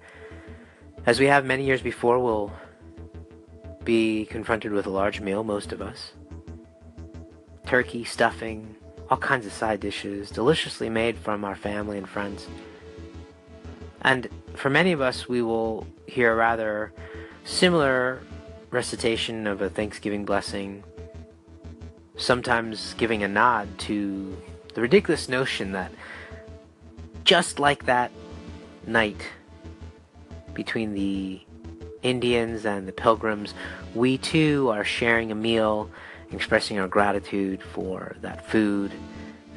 as 1.05 1.21
we 1.21 1.27
have 1.27 1.45
many 1.45 1.65
years 1.65 1.83
before, 1.83 2.19
we'll 2.19 2.51
be 3.85 4.25
confronted 4.25 4.73
with 4.73 4.87
a 4.87 4.91
large 4.91 5.21
meal, 5.21 5.45
most 5.45 5.71
of 5.71 5.83
us. 5.83 6.13
Turkey, 7.67 8.05
stuffing, 8.05 8.75
all 9.11 9.19
kinds 9.19 9.45
of 9.45 9.53
side 9.53 9.81
dishes, 9.81 10.31
deliciously 10.31 10.89
made 10.89 11.19
from 11.19 11.45
our 11.45 11.55
family 11.55 11.99
and 11.99 12.09
friends. 12.09 12.47
And 14.01 14.29
for 14.55 14.71
many 14.71 14.93
of 14.93 15.03
us, 15.03 15.29
we 15.29 15.43
will 15.43 15.87
hear 16.07 16.33
a 16.33 16.37
rather 16.37 16.95
similar 17.45 18.23
recitation 18.71 19.47
of 19.47 19.61
a 19.61 19.69
Thanksgiving 19.69 20.25
blessing, 20.25 20.83
sometimes 22.17 22.95
giving 22.95 23.23
a 23.23 23.29
nod 23.29 23.79
to 23.81 24.37
the 24.75 24.81
ridiculous 24.81 25.29
notion 25.29 25.73
that 25.73 25.93
just 27.27 27.59
like 27.59 27.87
that 27.87 28.11
night 28.87 29.21
between 30.55 30.95
the 30.95 31.41
Indians 32.03 32.65
and 32.65 32.87
the 32.87 32.93
Pilgrims, 32.93 33.53
we 33.95 34.17
too 34.17 34.71
are 34.71 34.85
sharing 34.85 35.33
a 35.33 35.35
meal, 35.35 35.91
expressing 36.31 36.79
our 36.79 36.87
gratitude 36.87 37.61
for 37.63 38.17
that 38.21 38.47
food 38.49 38.93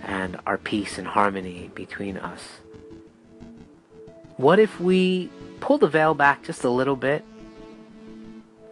and 0.03 0.37
our 0.47 0.57
peace 0.57 0.97
and 0.97 1.07
harmony 1.07 1.69
between 1.75 2.17
us. 2.17 2.41
What 4.37 4.57
if 4.57 4.79
we 4.79 5.29
pull 5.59 5.77
the 5.77 5.87
veil 5.87 6.15
back 6.15 6.43
just 6.43 6.63
a 6.63 6.69
little 6.69 6.95
bit? 6.95 7.23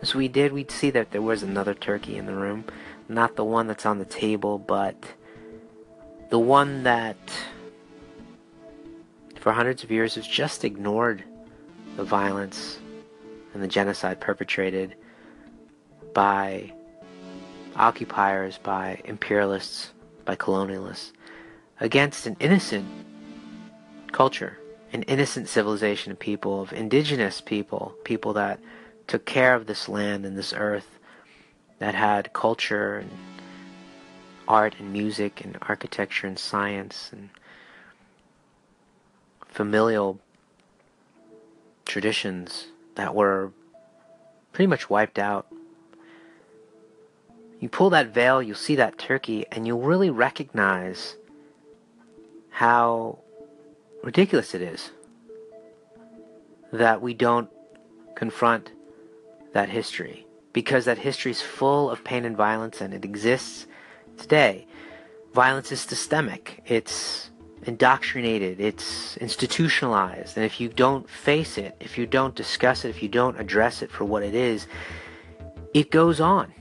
As 0.02 0.16
we 0.16 0.28
did, 0.28 0.54
we'd 0.54 0.72
see 0.72 0.90
that 0.92 1.12
there 1.12 1.22
was 1.22 1.44
another 1.44 1.74
turkey 1.74 2.18
in 2.18 2.26
the 2.26 2.36
room. 2.36 2.66
Not 3.08 3.36
the 3.36 3.44
one 3.44 3.68
that's 3.68 3.86
on 3.86 4.00
the 4.00 4.06
table, 4.06 4.58
but 4.58 4.96
the 6.30 6.40
one 6.40 6.84
that 6.84 7.18
for 9.48 9.54
hundreds 9.54 9.82
of 9.82 9.90
years 9.90 10.16
has 10.16 10.28
just 10.28 10.66
ignored 10.66 11.24
the 11.96 12.04
violence 12.04 12.80
and 13.54 13.64
the 13.64 13.68
genocide 13.70 14.20
perpetrated 14.20 14.94
by 16.14 16.70
occupiers, 17.78 18.58
by 18.58 19.00
imperialists, 19.06 19.94
by 20.26 20.36
colonialists 20.36 21.14
against 21.80 22.28
an 22.28 22.36
innocent 22.42 22.86
culture, 24.12 24.60
an 24.92 25.04
innocent 25.04 25.48
civilization 25.48 26.12
of 26.12 26.20
people, 26.20 26.62
of 26.62 26.74
indigenous 26.74 27.40
people, 27.40 27.96
people 28.04 28.34
that 28.34 28.60
took 29.08 29.24
care 29.24 29.56
of 29.56 29.66
this 29.66 29.88
land 29.88 30.26
and 30.26 30.38
this 30.38 30.52
earth, 30.52 31.00
that 31.80 31.96
had 31.96 32.34
culture 32.34 32.98
and 32.98 33.12
art 34.46 34.76
and 34.78 34.92
music 34.92 35.46
and 35.46 35.58
architecture 35.62 36.28
and 36.28 36.38
science 36.38 37.12
and 37.14 37.30
familial 39.58 40.20
traditions 41.84 42.68
that 42.94 43.16
were 43.16 43.52
pretty 44.54 44.68
much 44.68 44.88
wiped 44.88 45.18
out. 45.18 45.48
You 47.60 47.68
pull 47.68 47.90
that 47.90 48.14
veil, 48.14 48.40
you'll 48.40 48.56
see 48.56 48.76
that 48.76 49.00
turkey, 49.00 49.48
and 49.52 49.66
you'll 49.66 49.82
really 49.82 50.12
recognize 50.12 51.16
how 52.52 53.18
ridiculous 54.04 54.54
it 54.54 54.62
is 54.62 54.92
that 56.72 57.02
we 57.02 57.16
don't 57.16 57.50
confront 58.14 58.72
that 59.54 59.70
history 59.70 60.28
because 60.54 60.86
that 60.86 61.00
history 61.00 61.32
is 61.32 61.42
full 61.42 61.90
of 61.90 62.04
pain 62.04 62.26
and 62.26 62.38
violence 62.38 62.80
and 62.80 62.94
it 62.94 63.04
exists 63.04 63.66
today. 64.18 64.68
Violence 65.34 65.72
is 65.72 65.82
systemic. 65.82 66.62
It's 66.68 67.32
indoctrinated. 67.64 68.60
It's 68.60 69.18
institutionalized. 69.18 70.38
And 70.38 70.46
if 70.46 70.60
you 70.60 70.70
don't 70.70 71.10
face 71.10 71.58
it, 71.58 71.76
if 71.80 71.98
you 71.98 72.06
don't 72.06 72.36
discuss 72.36 72.86
it, 72.86 72.90
if 72.90 73.02
you 73.04 73.10
don't 73.10 73.40
address 73.40 73.82
it 73.82 73.92
for 73.92 74.06
what 74.06 74.24
it 74.24 74.36
is, 74.36 74.68
it 75.74 75.92
goes 75.92 76.20
on. 76.20 76.54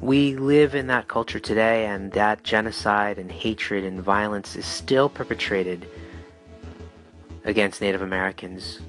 We 0.00 0.34
live 0.34 0.74
in 0.74 0.86
that 0.86 1.08
culture 1.08 1.38
today, 1.38 1.84
and 1.84 2.10
that 2.12 2.42
genocide 2.42 3.18
and 3.18 3.30
hatred 3.30 3.84
and 3.84 4.00
violence 4.00 4.56
is 4.56 4.64
still 4.64 5.10
perpetrated 5.10 5.86
against 7.44 7.82
Native 7.82 8.00
Americans. 8.00 8.80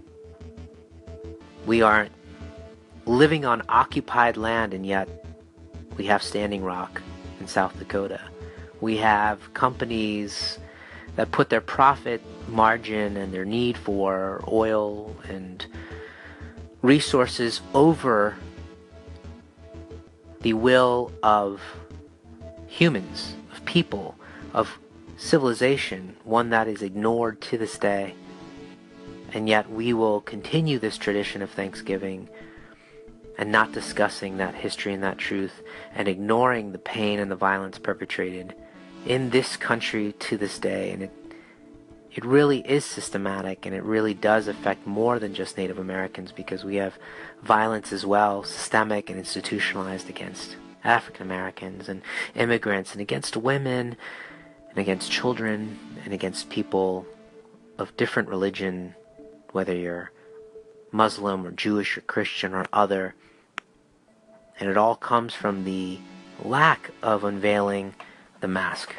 We 1.65 1.82
are 1.82 2.08
living 3.06 3.43
on 3.43 3.62
occupied 3.67 4.38
land, 4.38 4.73
and 4.73 4.86
yet 4.86 5.25
we 5.97 6.06
have 6.06 6.23
Standing 6.23 6.63
Rock 6.63 7.01
in 7.41 7.47
South 7.47 7.77
Dakota. 7.77 8.30
We 8.81 8.97
have 8.97 9.53
companies 9.53 10.59
that 11.15 11.31
put 11.31 11.49
their 11.49 11.61
profit 11.61 12.21
margin 12.47 13.15
and 13.15 13.33
their 13.33 13.45
need 13.45 13.77
for 13.77 14.43
oil 14.47 15.15
and 15.29 15.65
resources 16.81 17.61
over 17.73 18.35
the 20.41 20.53
will 20.53 21.11
of 21.21 21.61
humans, 22.67 23.35
of 23.51 23.63
people, 23.65 24.15
of 24.53 24.79
civilization, 25.17 26.15
one 26.23 26.49
that 26.49 26.67
is 26.67 26.81
ignored 26.81 27.39
to 27.41 27.57
this 27.57 27.77
day. 27.77 28.15
And 29.33 29.47
yet 29.47 29.69
we 29.69 29.93
will 29.93 30.21
continue 30.21 30.79
this 30.79 30.97
tradition 30.97 31.41
of 31.41 31.51
Thanksgiving 31.51 32.27
and 33.37 33.51
not 33.51 33.71
discussing 33.71 34.37
that 34.37 34.55
history 34.55 34.93
and 34.93 35.03
that 35.03 35.17
truth 35.17 35.61
and 35.93 36.07
ignoring 36.07 36.71
the 36.71 36.77
pain 36.79 37.19
and 37.19 37.29
the 37.29 37.35
violence 37.35 37.77
perpetrated 37.77 38.55
in 39.05 39.29
this 39.29 39.57
country 39.57 40.13
to 40.13 40.37
this 40.37 40.59
day. 40.59 40.91
And 40.91 41.03
it, 41.03 41.11
it 42.13 42.25
really 42.25 42.59
is 42.59 42.85
systematic 42.85 43.65
and 43.65 43.75
it 43.75 43.83
really 43.83 44.13
does 44.13 44.47
affect 44.47 44.85
more 44.85 45.19
than 45.19 45.33
just 45.33 45.57
Native 45.57 45.79
Americans 45.79 46.31
because 46.31 46.63
we 46.63 46.75
have 46.75 46.97
violence 47.41 47.91
as 47.91 48.05
well, 48.05 48.43
systemic 48.43 49.09
and 49.09 49.17
institutionalized 49.17 50.09
against 50.09 50.55
African 50.83 51.23
Americans 51.23 51.87
and 51.87 52.01
immigrants 52.35 52.93
and 52.93 53.01
against 53.01 53.37
women 53.37 53.95
and 54.69 54.77
against 54.77 55.11
children 55.11 55.77
and 56.03 56.13
against 56.13 56.49
people 56.49 57.05
of 57.77 57.95
different 57.97 58.29
religion, 58.29 58.95
whether 59.51 59.75
you're 59.75 60.11
Muslim 60.91 61.45
or 61.45 61.51
Jewish 61.51 61.97
or 61.97 62.01
Christian 62.01 62.53
or 62.53 62.65
other. 62.73 63.15
And 64.59 64.69
it 64.69 64.77
all 64.77 64.95
comes 64.95 65.33
from 65.33 65.63
the 65.63 65.99
lack 66.43 66.91
of 67.01 67.23
unveiling 67.23 67.95
the 68.41 68.47
mask. 68.47 68.95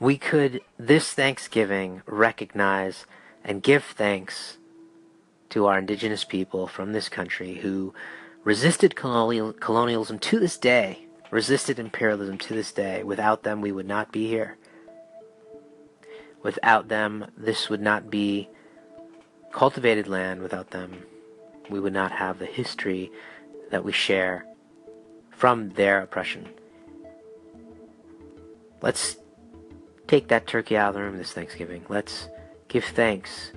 We 0.00 0.18
could, 0.18 0.60
this 0.78 1.12
Thanksgiving, 1.12 2.02
recognize 2.06 3.06
and 3.44 3.62
give 3.62 3.84
thanks 3.84 4.58
to 5.50 5.66
our 5.66 5.78
indigenous 5.78 6.24
people 6.24 6.66
from 6.66 6.92
this 6.92 7.08
country 7.08 7.56
who 7.56 7.94
resisted 8.44 8.96
colonial, 8.96 9.52
colonialism 9.52 10.18
to 10.18 10.38
this 10.38 10.58
day, 10.58 11.06
resisted 11.30 11.78
imperialism 11.78 12.38
to 12.38 12.54
this 12.54 12.72
day. 12.72 13.02
Without 13.02 13.42
them, 13.42 13.60
we 13.60 13.72
would 13.72 13.86
not 13.86 14.12
be 14.12 14.28
here. 14.28 14.56
Without 16.42 16.88
them, 16.88 17.30
this 17.36 17.70
would 17.70 17.80
not 17.80 18.10
be 18.10 18.48
cultivated 19.52 20.06
land. 20.06 20.42
Without 20.42 20.70
them, 20.70 21.04
we 21.70 21.80
would 21.80 21.92
not 21.92 22.12
have 22.12 22.38
the 22.38 22.46
history 22.46 23.10
that 23.70 23.84
we 23.84 23.92
share 23.92 24.44
from 25.30 25.70
their 25.70 26.02
oppression. 26.02 26.48
Let's 28.86 29.16
take 30.06 30.28
that 30.28 30.46
turkey 30.46 30.76
out 30.76 30.90
of 30.90 30.94
the 30.94 31.00
room 31.00 31.18
this 31.18 31.32
Thanksgiving. 31.32 31.84
Let's 31.88 32.28
give 32.68 32.84
thanks 32.84 33.50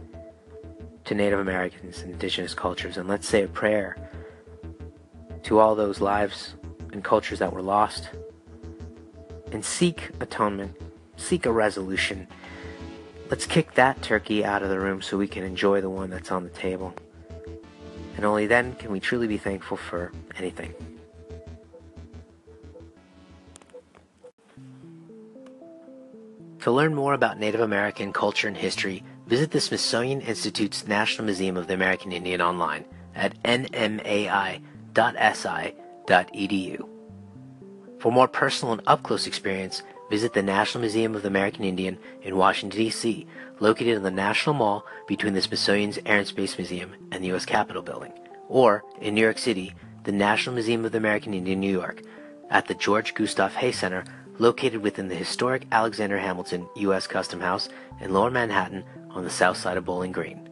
to 1.06 1.14
Native 1.14 1.38
Americans 1.38 2.02
and 2.02 2.12
indigenous 2.12 2.56
cultures, 2.56 2.98
and 2.98 3.08
let's 3.08 3.28
say 3.28 3.44
a 3.44 3.48
prayer 3.48 3.96
to 5.44 5.60
all 5.60 5.76
those 5.76 6.02
lives 6.02 6.56
and 6.94 7.04
cultures 7.04 7.38
that 7.38 7.54
were 7.54 7.62
lost, 7.62 8.10
and 9.52 9.64
seek 9.64 10.10
atonement, 10.20 10.76
seek 11.16 11.46
a 11.46 11.52
resolution. 11.52 12.28
Let's 13.30 13.46
kick 13.46 13.76
that 13.76 14.02
turkey 14.02 14.44
out 14.44 14.64
of 14.64 14.70
the 14.70 14.80
room 14.80 15.00
so 15.00 15.16
we 15.16 15.28
can 15.28 15.44
enjoy 15.44 15.80
the 15.80 15.92
one 15.92 16.10
that's 16.10 16.32
on 16.32 16.44
the 16.44 16.50
table. 16.50 16.96
And 18.16 18.26
only 18.26 18.48
then 18.48 18.74
can 18.78 18.92
we 18.92 19.00
truly 19.00 19.28
be 19.28 19.38
thankful 19.38 19.78
for 19.78 20.12
anything. 20.40 20.74
To 26.62 26.72
learn 26.72 26.94
more 26.94 27.14
about 27.14 27.40
Native 27.40 27.62
American 27.62 28.12
culture 28.12 28.48
and 28.48 28.58
history, 28.58 29.04
visit 29.28 29.52
the 29.52 29.62
Smithsonian 29.62 30.20
Institute's 30.20 30.86
National 30.86 31.24
Museum 31.26 31.56
of 31.56 31.68
the 31.68 31.74
American 31.74 32.12
Indian 32.12 32.42
online 32.42 32.84
at 33.16 33.42
nmai.si.edu. 33.44 34.60
For 38.00 38.12
more 38.12 38.28
personal 38.28 38.74
and 38.74 38.82
up-close 38.88 39.26
experience, 39.26 39.84
visit 40.10 40.34
the 40.34 40.44
National 40.44 40.82
Museum 40.82 41.16
of 41.16 41.22
the 41.22 41.30
American 41.30 41.64
Indian 41.64 41.98
in 42.24 42.36
Washington, 42.36 42.78
D.C., 42.78 43.26
located 43.62 43.96
in 43.96 44.04
the 44.04 44.12
National 44.12 44.54
Mall 44.56 44.86
between 45.08 45.34
the 45.34 45.42
Smithsonian's 45.42 46.00
Air 46.06 46.20
and 46.20 46.28
Space 46.28 46.58
Museum 46.58 46.94
and 47.12 47.24
the 47.24 47.28
U.S. 47.30 47.46
Capitol 47.46 47.82
Building, 47.82 48.12
or 48.50 48.84
in 49.00 49.16
New 49.16 49.22
York 49.22 49.38
City, 49.38 49.76
the 50.04 50.12
National 50.12 50.56
Museum 50.56 50.84
of 50.84 50.92
the 50.92 50.98
American 50.98 51.34
Indian, 51.34 51.62
New 51.62 51.72
York, 51.72 52.02
at 52.50 52.68
the 52.68 52.74
George 52.74 53.14
Gustav 53.14 53.56
Heye 53.56 53.72
Center, 53.72 54.04
located 54.40 54.82
within 54.82 55.08
the 55.08 55.16
historic 55.16 55.68
Alexander 55.72 56.18
Hamilton 56.18 56.68
U.S. 56.78 57.06
Custom 57.06 57.40
House 57.40 57.70
in 58.02 58.14
Lower 58.14 58.32
Manhattan 58.32 58.84
on 59.12 59.24
the 59.24 59.30
south 59.30 59.58
side 59.58 59.78
of 59.78 59.86
Bowling 59.86 60.12
Green. 60.12 60.50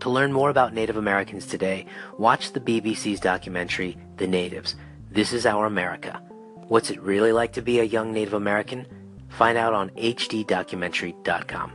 To 0.00 0.10
learn 0.10 0.32
more 0.32 0.50
about 0.50 0.74
Native 0.74 0.96
Americans 0.96 1.46
today, 1.46 1.86
watch 2.18 2.52
the 2.52 2.60
BBC's 2.60 3.20
documentary, 3.20 3.96
The 4.16 4.26
Natives 4.26 4.74
This 5.10 5.32
Is 5.32 5.46
Our 5.46 5.66
America. 5.66 6.22
What's 6.68 6.90
it 6.90 7.02
really 7.02 7.32
like 7.32 7.52
to 7.54 7.62
be 7.62 7.80
a 7.80 7.84
young 7.84 8.12
Native 8.12 8.34
American? 8.34 8.86
Find 9.28 9.58
out 9.58 9.74
on 9.74 9.90
hddocumentary.com. 9.90 11.72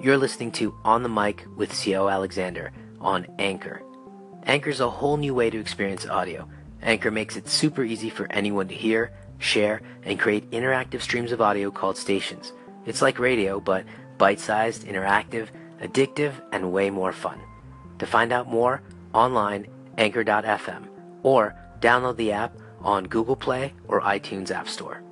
You're 0.00 0.16
listening 0.16 0.52
to 0.52 0.74
On 0.84 1.02
the 1.02 1.08
Mic 1.08 1.44
with 1.56 1.74
C.O. 1.74 2.08
Alexander 2.08 2.72
on 3.00 3.26
Anchor. 3.38 3.82
Anchor's 4.48 4.80
a 4.80 4.88
whole 4.88 5.18
new 5.18 5.34
way 5.34 5.50
to 5.50 5.60
experience 5.60 6.06
audio. 6.06 6.48
Anchor 6.80 7.10
makes 7.10 7.36
it 7.36 7.48
super 7.48 7.84
easy 7.84 8.08
for 8.08 8.26
anyone 8.32 8.66
to 8.68 8.74
hear, 8.74 9.12
share, 9.36 9.82
and 10.04 10.18
create 10.18 10.50
interactive 10.52 11.02
streams 11.02 11.32
of 11.32 11.42
audio 11.42 11.70
called 11.70 11.98
stations. 11.98 12.54
It's 12.86 13.02
like 13.02 13.18
radio, 13.18 13.60
but 13.60 13.84
bite-sized, 14.16 14.86
interactive, 14.86 15.48
addictive, 15.82 16.32
and 16.50 16.72
way 16.72 16.88
more 16.88 17.12
fun. 17.12 17.38
To 17.98 18.06
find 18.06 18.32
out 18.32 18.48
more, 18.48 18.80
online, 19.12 19.66
anchor.fm, 19.98 20.88
or 21.22 21.54
download 21.80 22.16
the 22.16 22.32
app 22.32 22.56
on 22.80 23.04
Google 23.04 23.36
Play 23.36 23.74
or 23.86 24.00
iTunes 24.00 24.50
App 24.50 24.66
Store. 24.66 25.02